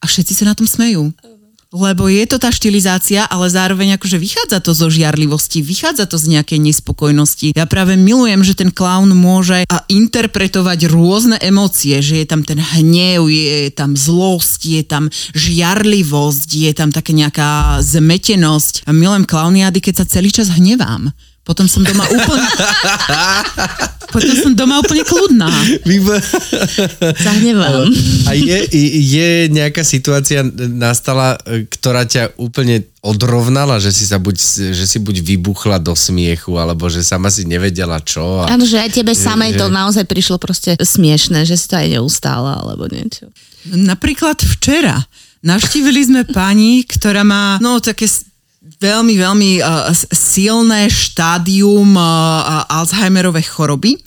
a 0.00 0.04
všetci 0.04 0.36
sa 0.36 0.44
na 0.48 0.54
tom 0.56 0.68
smejú. 0.68 1.12
Lebo 1.70 2.10
je 2.10 2.26
to 2.26 2.42
tá 2.42 2.50
štilizácia, 2.50 3.22
ale 3.30 3.46
zároveň 3.46 3.94
akože 3.94 4.18
vychádza 4.18 4.58
to 4.58 4.74
zo 4.74 4.90
žiarlivosti, 4.90 5.62
vychádza 5.62 6.10
to 6.10 6.18
z 6.18 6.34
nejakej 6.34 6.58
nespokojnosti. 6.58 7.54
Ja 7.54 7.62
práve 7.70 7.94
milujem, 7.94 8.42
že 8.42 8.58
ten 8.58 8.74
klaun 8.74 9.14
môže 9.14 9.62
interpretovať 9.86 10.90
rôzne 10.90 11.38
emócie, 11.38 12.02
že 12.02 12.18
je 12.18 12.26
tam 12.26 12.42
ten 12.42 12.58
hnev, 12.58 13.30
je 13.30 13.70
tam 13.70 13.94
zlosť, 13.94 14.60
je 14.66 14.82
tam 14.82 15.06
žiarlivosť, 15.30 16.48
je 16.58 16.72
tam 16.74 16.90
taká 16.90 17.14
nejaká 17.14 17.50
zmetenosť. 17.86 18.84
A 18.84 18.90
milujem 18.90 19.22
klauniády, 19.22 19.78
keď 19.78 20.02
sa 20.02 20.10
celý 20.10 20.34
čas 20.34 20.50
hnevám. 20.50 21.14
Potom 21.40 21.66
som 21.66 21.80
doma 21.80 22.04
úplne... 22.04 22.46
Potom 24.10 24.34
som 24.34 24.52
doma 24.58 24.82
úplne 24.82 25.06
kľudná. 25.06 25.46
Výbo- 25.86 26.18
Zahnevám. 27.14 27.86
A 28.26 28.34
je, 28.34 28.58
je 29.06 29.28
nejaká 29.48 29.86
situácia 29.86 30.42
nastala, 30.66 31.38
e, 31.46 31.70
ktorá 31.70 32.02
ťa 32.02 32.34
úplne 32.34 32.90
odrovnala, 33.06 33.78
že 33.78 33.94
si 33.94 34.04
sa 34.10 34.18
buď, 34.18 34.36
že 34.74 34.84
si 34.84 34.98
buď 34.98 35.22
vybuchla 35.22 35.78
do 35.78 35.94
smiechu, 35.94 36.58
alebo 36.58 36.90
že 36.90 37.06
sama 37.06 37.30
si 37.30 37.46
nevedela 37.46 38.02
čo. 38.02 38.42
A... 38.44 38.50
Áno, 38.50 38.66
že 38.66 38.82
aj 38.82 38.98
tebe 38.98 39.14
samej 39.14 39.54
že- 39.54 39.58
to 39.62 39.66
naozaj 39.70 40.04
prišlo 40.10 40.42
proste 40.42 40.74
smiešné, 40.74 41.46
že 41.46 41.54
si 41.54 41.70
to 41.70 41.78
aj 41.78 41.88
neustála, 41.94 42.66
alebo 42.66 42.90
niečo. 42.90 43.30
Napríklad 43.70 44.42
včera 44.42 45.06
navštívili 45.40 46.00
sme 46.02 46.22
pani, 46.28 46.82
ktorá 46.84 47.22
má 47.24 47.56
no 47.62 47.78
také 47.80 48.04
veľmi, 48.80 49.14
veľmi 49.20 49.50
uh, 49.60 49.92
silné 50.10 50.88
štádium 50.88 51.94
uh, 51.94 52.64
Alzheimerovej 52.66 53.46
choroby 53.52 54.00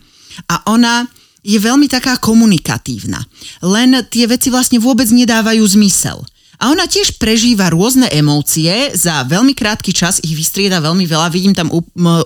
a 0.49 0.65
ona 0.73 1.05
je 1.43 1.59
veľmi 1.59 1.85
taká 1.91 2.17
komunikatívna. 2.17 3.21
Len 3.61 4.01
tie 4.09 4.25
veci 4.25 4.49
vlastne 4.49 4.79
vôbec 4.81 5.05
nedávajú 5.11 5.61
zmysel. 5.61 6.23
A 6.61 6.69
ona 6.69 6.85
tiež 6.85 7.17
prežíva 7.17 7.73
rôzne 7.73 8.05
emócie, 8.13 8.93
za 8.93 9.25
veľmi 9.25 9.57
krátky 9.57 9.89
čas 9.89 10.21
ich 10.21 10.37
vystrieda 10.37 10.77
veľmi 10.77 11.03
veľa, 11.09 11.33
vidím 11.33 11.57
tam 11.57 11.73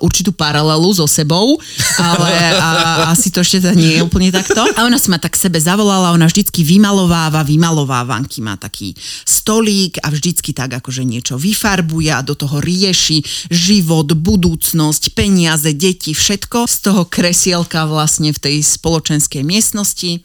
určitú 0.04 0.36
paralelu 0.36 0.92
so 0.92 1.08
sebou, 1.08 1.56
ale 1.96 2.32
a, 2.60 3.08
asi 3.08 3.32
to 3.32 3.40
ešte 3.40 3.64
teda 3.64 3.74
nie 3.74 3.98
je 3.98 4.04
úplne 4.04 4.30
takto. 4.36 4.68
A 4.76 4.84
ona 4.84 5.00
si 5.00 5.08
ma 5.08 5.18
tak 5.18 5.40
sebe 5.40 5.58
zavolala, 5.58 6.12
ona 6.12 6.28
vždycky 6.28 6.68
vymalováva, 6.68 7.48
vymalovávanky 7.48 8.44
má 8.44 8.60
taký 8.60 8.92
stolík 9.24 10.04
a 10.04 10.12
vždycky 10.12 10.52
tak 10.52 10.76
akože 10.84 11.08
niečo 11.08 11.40
vyfarbuje 11.40 12.12
a 12.12 12.20
do 12.20 12.36
toho 12.36 12.60
rieši 12.60 13.24
život, 13.48 14.12
budúcnosť, 14.12 15.16
peniaze, 15.16 15.72
deti, 15.72 16.12
všetko 16.12 16.68
z 16.68 16.76
toho 16.84 17.08
kresielka 17.08 17.88
vlastne 17.88 18.36
v 18.36 18.40
tej 18.44 18.56
spoločenskej 18.60 19.42
miestnosti. 19.48 20.20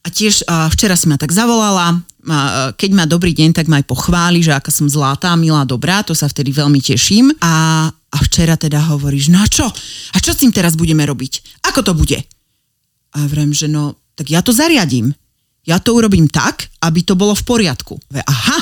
A 0.00 0.08
tiež 0.08 0.48
a 0.48 0.68
včera 0.72 0.96
si 0.96 1.12
ma 1.12 1.20
tak 1.20 1.28
zavolala, 1.28 2.00
keď 2.76 2.90
má 2.92 3.08
dobrý 3.08 3.32
deň, 3.32 3.56
tak 3.56 3.66
ma 3.70 3.80
aj 3.80 3.88
pochváli, 3.88 4.44
že 4.44 4.52
aká 4.52 4.68
som 4.68 4.84
zlatá, 4.88 5.32
milá, 5.40 5.64
dobrá, 5.64 6.04
to 6.04 6.12
sa 6.12 6.28
vtedy 6.28 6.52
veľmi 6.52 6.80
teším. 6.84 7.32
A, 7.40 7.88
a 7.88 8.18
včera 8.28 8.60
teda 8.60 8.92
hovoríš, 8.92 9.32
no 9.32 9.40
a 9.40 9.48
čo? 9.48 9.64
A 10.12 10.16
čo 10.20 10.36
s 10.36 10.40
tým 10.40 10.52
teraz 10.52 10.76
budeme 10.76 11.04
robiť? 11.08 11.64
Ako 11.72 11.80
to 11.80 11.96
bude? 11.96 12.20
A 13.16 13.18
vrem, 13.24 13.50
že 13.56 13.66
no, 13.66 13.96
tak 14.14 14.28
ja 14.28 14.44
to 14.44 14.52
zariadím. 14.52 15.16
Ja 15.64 15.80
to 15.80 15.96
urobím 15.96 16.28
tak, 16.28 16.68
aby 16.84 17.04
to 17.04 17.16
bolo 17.16 17.32
v 17.36 17.44
poriadku. 17.44 17.96
Aha, 18.12 18.58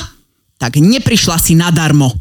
tak 0.59 0.79
neprišla 0.79 1.39
si 1.39 1.55
nadarmo. 1.55 2.11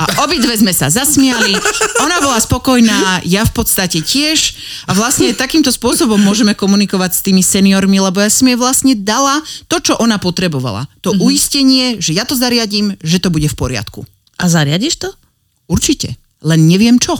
A 0.00 0.24
obidve 0.24 0.56
sme 0.56 0.72
sa 0.72 0.88
zasmiali, 0.88 1.52
ona 2.00 2.16
bola 2.24 2.40
spokojná, 2.40 3.20
ja 3.28 3.44
v 3.44 3.52
podstate 3.52 4.00
tiež 4.00 4.56
a 4.88 4.96
vlastne 4.96 5.36
takýmto 5.36 5.68
spôsobom 5.68 6.16
môžeme 6.16 6.56
komunikovať 6.56 7.10
s 7.12 7.24
tými 7.24 7.44
seniormi, 7.44 8.00
lebo 8.00 8.24
ja 8.24 8.32
som 8.32 8.48
jej 8.48 8.56
vlastne 8.56 8.96
dala 8.96 9.44
to, 9.68 9.76
čo 9.84 10.00
ona 10.00 10.16
potrebovala. 10.16 10.88
To 11.04 11.12
mm-hmm. 11.12 11.26
uistenie, 11.28 11.84
že 12.00 12.16
ja 12.16 12.24
to 12.24 12.32
zariadím, 12.32 12.96
že 13.04 13.20
to 13.20 13.28
bude 13.28 13.46
v 13.46 13.58
poriadku. 13.58 14.08
A 14.40 14.48
zariadiš 14.48 15.04
to? 15.04 15.08
Určite, 15.68 16.16
len 16.40 16.64
neviem 16.64 16.96
čo. 16.96 17.12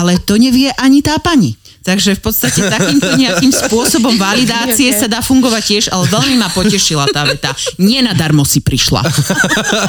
Ale 0.00 0.16
to 0.24 0.40
nevie 0.40 0.72
ani 0.80 1.04
tá 1.04 1.20
pani. 1.20 1.59
Takže 1.80 2.12
v 2.12 2.20
podstate 2.20 2.60
takýmto 2.68 3.16
nejakým 3.16 3.48
spôsobom 3.48 4.20
validácie 4.20 4.92
sa 5.00 5.08
dá 5.08 5.24
fungovať 5.24 5.62
tiež, 5.64 5.84
ale 5.88 6.04
veľmi 6.12 6.36
ma 6.36 6.52
potešila 6.52 7.08
tá 7.08 7.24
veta. 7.24 7.56
Nie 7.80 8.04
nadarmo 8.04 8.44
si 8.44 8.60
prišla. 8.60 9.00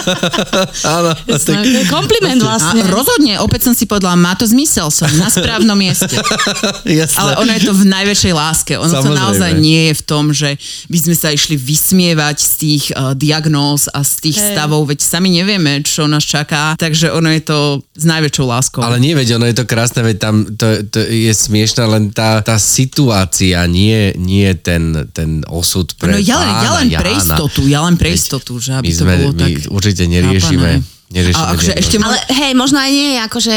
Áno. 0.96 1.12
Tak... 1.28 1.64
Kompliment 1.92 2.40
vlastne. 2.40 2.88
A 2.88 2.88
rozhodne, 2.88 3.44
opäť 3.44 3.68
som 3.68 3.74
si 3.76 3.84
povedala, 3.84 4.16
má 4.16 4.40
to 4.40 4.48
zmysel, 4.48 4.88
som 4.88 5.12
na 5.20 5.28
správnom 5.28 5.76
mieste. 5.76 6.16
Jasne. 6.88 7.20
Ale 7.20 7.32
ono 7.44 7.52
je 7.60 7.62
to 7.68 7.74
v 7.76 7.84
najväčšej 7.92 8.34
láske. 8.34 8.74
Ono 8.80 8.88
Samozrejme. 8.88 9.12
to 9.12 9.20
naozaj 9.20 9.52
nie 9.60 9.92
je 9.92 9.94
v 10.00 10.04
tom, 10.08 10.24
že 10.32 10.56
by 10.88 10.98
sme 10.98 11.16
sa 11.20 11.30
išli 11.36 11.60
vysmievať 11.60 12.38
z 12.40 12.52
tých 12.56 12.84
uh, 12.96 13.12
diagnóz 13.12 13.92
a 13.92 14.08
z 14.08 14.32
tých 14.32 14.38
hey. 14.40 14.56
stavov, 14.56 14.88
veď 14.88 15.04
sami 15.04 15.28
nevieme, 15.36 15.84
čo 15.84 16.08
nás 16.08 16.24
čaká, 16.24 16.80
takže 16.80 17.12
ono 17.12 17.28
je 17.36 17.44
to 17.44 17.60
s 18.00 18.06
najväčšou 18.08 18.46
láskou. 18.48 18.80
Ale 18.80 19.04
nie, 19.04 19.12
veď 19.12 19.36
ono 19.36 19.46
je 19.52 19.56
to 19.60 19.66
krásne, 19.68 20.08
veď 20.08 20.18
tam 20.18 20.36
to, 20.56 20.88
to 20.88 21.04
je 21.04 21.34
smiešne 21.36 21.81
dôležitá 21.82 21.86
len 21.90 22.04
tá, 22.14 22.30
tá 22.46 22.58
situácia, 22.62 23.66
nie, 23.66 24.14
nie 24.18 24.50
ten, 24.60 25.10
ten 25.14 25.42
osud 25.50 25.94
pre 25.98 26.18
no, 26.18 26.20
ja 26.22 26.38
len, 26.38 26.54
ja 26.62 26.72
len 26.78 26.88
pre 26.94 27.12
istotu, 27.18 27.62
ja 27.66 27.80
len 27.86 27.96
pre 27.98 28.10
istotu, 28.14 28.54
že 28.62 28.78
aby 28.78 28.90
my 28.90 28.94
sme, 28.94 29.14
to 29.14 29.22
bolo 29.22 29.32
my 29.34 29.40
tak 29.42 29.52
určite 29.74 30.04
neriešime. 30.06 30.72
Neriešime 31.12 31.44
a 31.44 31.52
akože 31.52 31.72
ešte 31.76 32.00
Ale 32.00 32.18
hej, 32.32 32.52
možno 32.56 32.80
aj 32.80 32.92
nie 32.92 33.10
je 33.12 33.20
akože, 33.28 33.54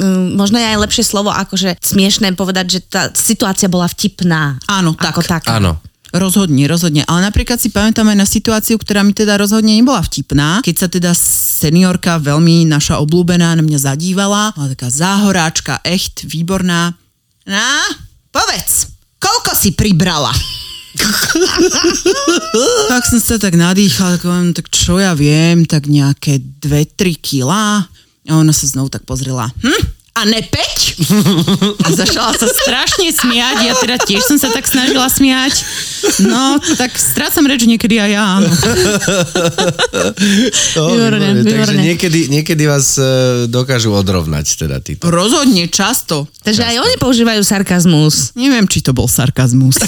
mm, 0.00 0.26
možno 0.32 0.56
je 0.56 0.66
aj 0.72 0.78
lepšie 0.80 1.04
slovo 1.04 1.28
akože 1.28 1.76
smiešné 1.76 2.32
povedať, 2.32 2.66
že 2.72 2.80
tá 2.88 3.02
situácia 3.12 3.68
bola 3.68 3.84
vtipná. 3.84 4.56
Áno, 4.64 4.96
tak. 4.96 5.12
Ako 5.12 5.20
taká. 5.20 5.60
Áno. 5.60 5.76
Rozhodne, 6.16 6.64
rozhodne. 6.64 7.04
Ale 7.04 7.28
napríklad 7.28 7.60
si 7.60 7.68
pamätám 7.68 8.08
aj 8.08 8.16
na 8.16 8.24
situáciu, 8.24 8.80
ktorá 8.80 9.04
mi 9.04 9.12
teda 9.12 9.36
rozhodne 9.36 9.76
nebola 9.76 10.00
vtipná, 10.00 10.64
keď 10.64 10.74
sa 10.78 10.88
teda 10.88 11.12
seniorka, 11.12 12.16
veľmi 12.16 12.64
naša 12.64 12.96
obľúbená, 13.04 13.52
na 13.52 13.60
mňa 13.60 13.92
zadívala, 13.92 14.56
bola 14.56 14.72
taká 14.72 14.88
záhoráčka, 14.88 15.84
echt, 15.84 16.24
výborná. 16.24 16.96
No, 17.46 17.70
povedz, 18.34 18.90
koľko 19.22 19.54
si 19.54 19.70
pribrala? 19.78 20.34
tak 22.90 23.02
som 23.06 23.20
sa 23.22 23.38
tak 23.38 23.54
nadýchal, 23.54 24.18
tak, 24.18 24.26
tak 24.56 24.66
čo 24.72 24.98
ja 24.98 25.14
viem, 25.14 25.62
tak 25.62 25.86
nejaké 25.86 26.42
2-3 26.58 27.14
kila. 27.14 27.86
A 28.26 28.32
ona 28.34 28.50
sa 28.50 28.66
znovu 28.66 28.90
tak 28.90 29.06
pozrela. 29.06 29.46
Hm? 29.62 29.95
A 30.16 30.24
nepeť? 30.24 30.96
A 31.84 31.92
začala 31.92 32.32
sa 32.32 32.48
strašne 32.48 33.12
smiať, 33.12 33.68
ja 33.68 33.76
teda 33.76 34.00
tiež 34.00 34.24
som 34.24 34.40
sa 34.40 34.48
tak 34.48 34.64
snažila 34.64 35.04
smiať. 35.12 35.60
No, 36.24 36.56
tak 36.80 36.96
strácam 36.96 37.44
reč 37.44 37.68
niekedy 37.68 38.00
aj 38.00 38.10
ja, 38.16 38.24
áno. 38.40 38.48
Oh, 40.76 40.92
výborné, 40.92 41.36
výborné. 41.36 41.52
Takže 41.52 41.76
niekedy, 41.76 42.20
niekedy 42.32 42.64
vás 42.64 42.96
uh, 42.96 43.44
dokážu 43.44 43.92
odrovnať 43.92 44.56
teda 44.56 44.80
títo. 44.80 45.08
Rozhodne, 45.08 45.68
často. 45.68 46.24
Takže 46.40 46.64
často. 46.64 46.72
aj 46.72 46.76
oni 46.80 46.96
používajú 46.96 47.42
sarkazmus. 47.44 48.32
Neviem, 48.32 48.64
či 48.64 48.80
to 48.80 48.96
bol 48.96 49.08
sarkazmus. 49.08 49.76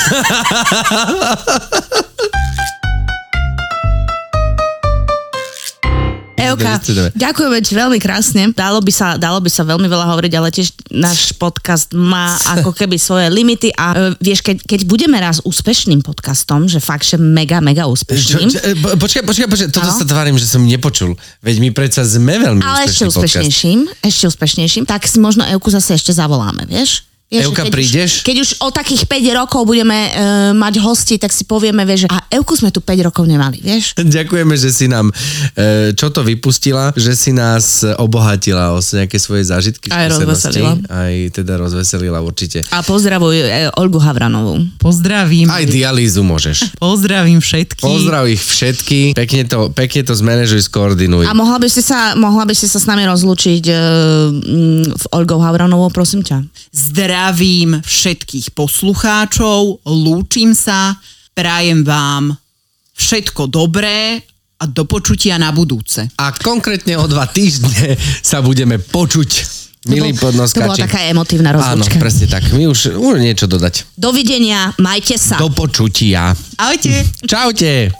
Euka, 6.38 6.78
ďakujeme 7.18 7.58
ti 7.58 7.72
veľmi 7.74 7.98
krásne. 7.98 8.54
Dalo 8.54 8.78
by, 8.78 8.92
sa, 8.94 9.18
dalo 9.18 9.42
by 9.42 9.50
sa 9.50 9.66
veľmi 9.66 9.90
veľa 9.90 10.06
hovoriť, 10.14 10.32
ale 10.38 10.48
tiež 10.54 10.70
náš 10.94 11.34
podcast 11.34 11.90
má 11.90 12.38
ako 12.58 12.70
keby 12.70 12.94
svoje 12.94 13.26
limity 13.32 13.74
a 13.74 13.86
uh, 13.92 13.98
vieš, 14.22 14.46
keď, 14.46 14.62
keď 14.62 14.80
budeme 14.86 15.18
raz 15.18 15.42
úspešným 15.42 16.06
podcastom, 16.06 16.70
že 16.70 16.78
fakt, 16.78 17.02
že 17.02 17.18
mega, 17.18 17.58
mega 17.58 17.90
úspešným. 17.90 18.46
Čo, 18.46 18.54
čo, 18.54 18.60
e, 18.62 18.94
počkaj, 18.94 19.22
počkaj, 19.26 19.48
počkaj, 19.50 19.68
toto 19.74 19.90
sa 19.90 20.06
tvárim, 20.06 20.38
že 20.38 20.46
som 20.46 20.62
nepočul. 20.62 21.18
Veď 21.42 21.58
my 21.58 21.68
predsa 21.74 22.06
sme 22.06 22.38
veľmi 22.38 22.62
Ale 22.62 22.86
ešte 22.86 23.10
úspešnejším, 23.10 23.88
podcast. 23.90 24.06
ešte 24.06 24.24
úspešnejším, 24.30 24.84
tak 24.86 25.08
si 25.08 25.18
možno 25.18 25.42
Euku 25.48 25.72
zase 25.74 25.98
ešte 25.98 26.14
zavoláme, 26.14 26.68
vieš? 26.68 27.07
Vieš, 27.28 27.52
Euka, 27.52 27.68
keď 27.68 27.72
prídeš? 27.76 28.10
Už, 28.10 28.24
keď 28.24 28.36
už 28.40 28.50
o 28.64 28.68
takých 28.72 29.04
5 29.04 29.40
rokov 29.44 29.68
budeme 29.68 29.92
uh, 29.92 30.56
mať 30.56 30.80
hosti, 30.80 31.20
tak 31.20 31.28
si 31.28 31.44
povieme, 31.44 31.84
vieš, 31.84 32.08
že 32.08 32.08
a 32.08 32.24
Euku 32.40 32.56
sme 32.56 32.72
tu 32.72 32.80
5 32.80 33.04
rokov 33.04 33.28
nemali, 33.28 33.60
vieš? 33.60 33.92
Ďakujeme, 34.16 34.56
že 34.56 34.72
si 34.72 34.88
nám 34.88 35.12
uh, 35.12 35.92
čo 35.92 36.08
to 36.08 36.24
vypustila, 36.24 36.96
že 36.96 37.12
si 37.12 37.36
nás 37.36 37.84
obohatila 38.00 38.72
o 38.72 38.80
nejaké 38.80 39.20
svoje 39.20 39.44
zážitky, 39.44 39.92
Aj 39.92 40.08
rozveselila. 40.08 40.80
Aj 40.88 41.12
teda 41.28 41.60
rozveselila 41.60 42.24
určite. 42.24 42.64
A 42.72 42.80
pozdravuj 42.80 43.44
uh, 43.44 43.76
Olgu 43.76 44.00
Havranovú. 44.00 44.64
Pozdravím. 44.80 45.52
Aj 45.52 45.68
dialýzu 45.68 46.24
môžeš. 46.24 46.72
Pozdravím 46.80 47.44
všetky. 47.44 47.84
Pozdrav 47.84 48.24
ich 48.24 48.40
všetky. 48.40 49.12
Pekne 49.12 49.44
to, 49.44 49.68
pekne 49.76 50.00
to 50.00 50.16
zmanéžuj, 50.16 50.64
skoordinuj. 50.64 51.28
A 51.28 51.36
mohla 51.36 51.60
by 51.60 51.68
si 51.68 51.84
sa, 51.84 52.16
mohla 52.16 52.48
by 52.48 52.56
si 52.56 52.64
sa 52.64 52.80
s 52.80 52.88
nami 52.88 53.04
rozlúčiť 53.04 53.68
uh, 53.68 53.76
v 54.96 55.04
Olgou 55.12 55.44
Havranovou, 55.44 55.92
prosím 55.92 56.24
ťa. 56.24 56.40
Zdra 56.72 57.17
zdravím 57.18 57.82
všetkých 57.82 58.54
poslucháčov, 58.54 59.82
lúčim 59.90 60.54
sa, 60.54 60.94
prajem 61.34 61.82
vám 61.82 62.30
všetko 62.94 63.50
dobré 63.50 64.22
a 64.62 64.70
do 64.70 64.86
počutia 64.86 65.34
na 65.34 65.50
budúce. 65.50 66.06
A 66.14 66.30
konkrétne 66.30 66.94
o 66.94 67.10
dva 67.10 67.26
týždne 67.26 67.98
sa 68.22 68.38
budeme 68.38 68.78
počuť. 68.78 69.30
Milí 69.90 70.14
bol, 70.14 70.30
to 70.30 70.62
bola 70.62 70.78
taká 70.78 71.10
emotívna 71.10 71.50
rozlúčka. 71.50 71.98
Áno, 71.98 72.02
presne 72.06 72.30
tak. 72.30 72.54
My 72.54 72.70
už, 72.70 72.94
už 72.94 73.18
niečo 73.18 73.50
dodať. 73.50 73.98
Dovidenia, 73.98 74.70
majte 74.78 75.18
sa. 75.18 75.42
Do 75.42 75.50
počutia. 75.50 76.38
Ahojte. 76.54 77.02
Čaute. 77.26 77.90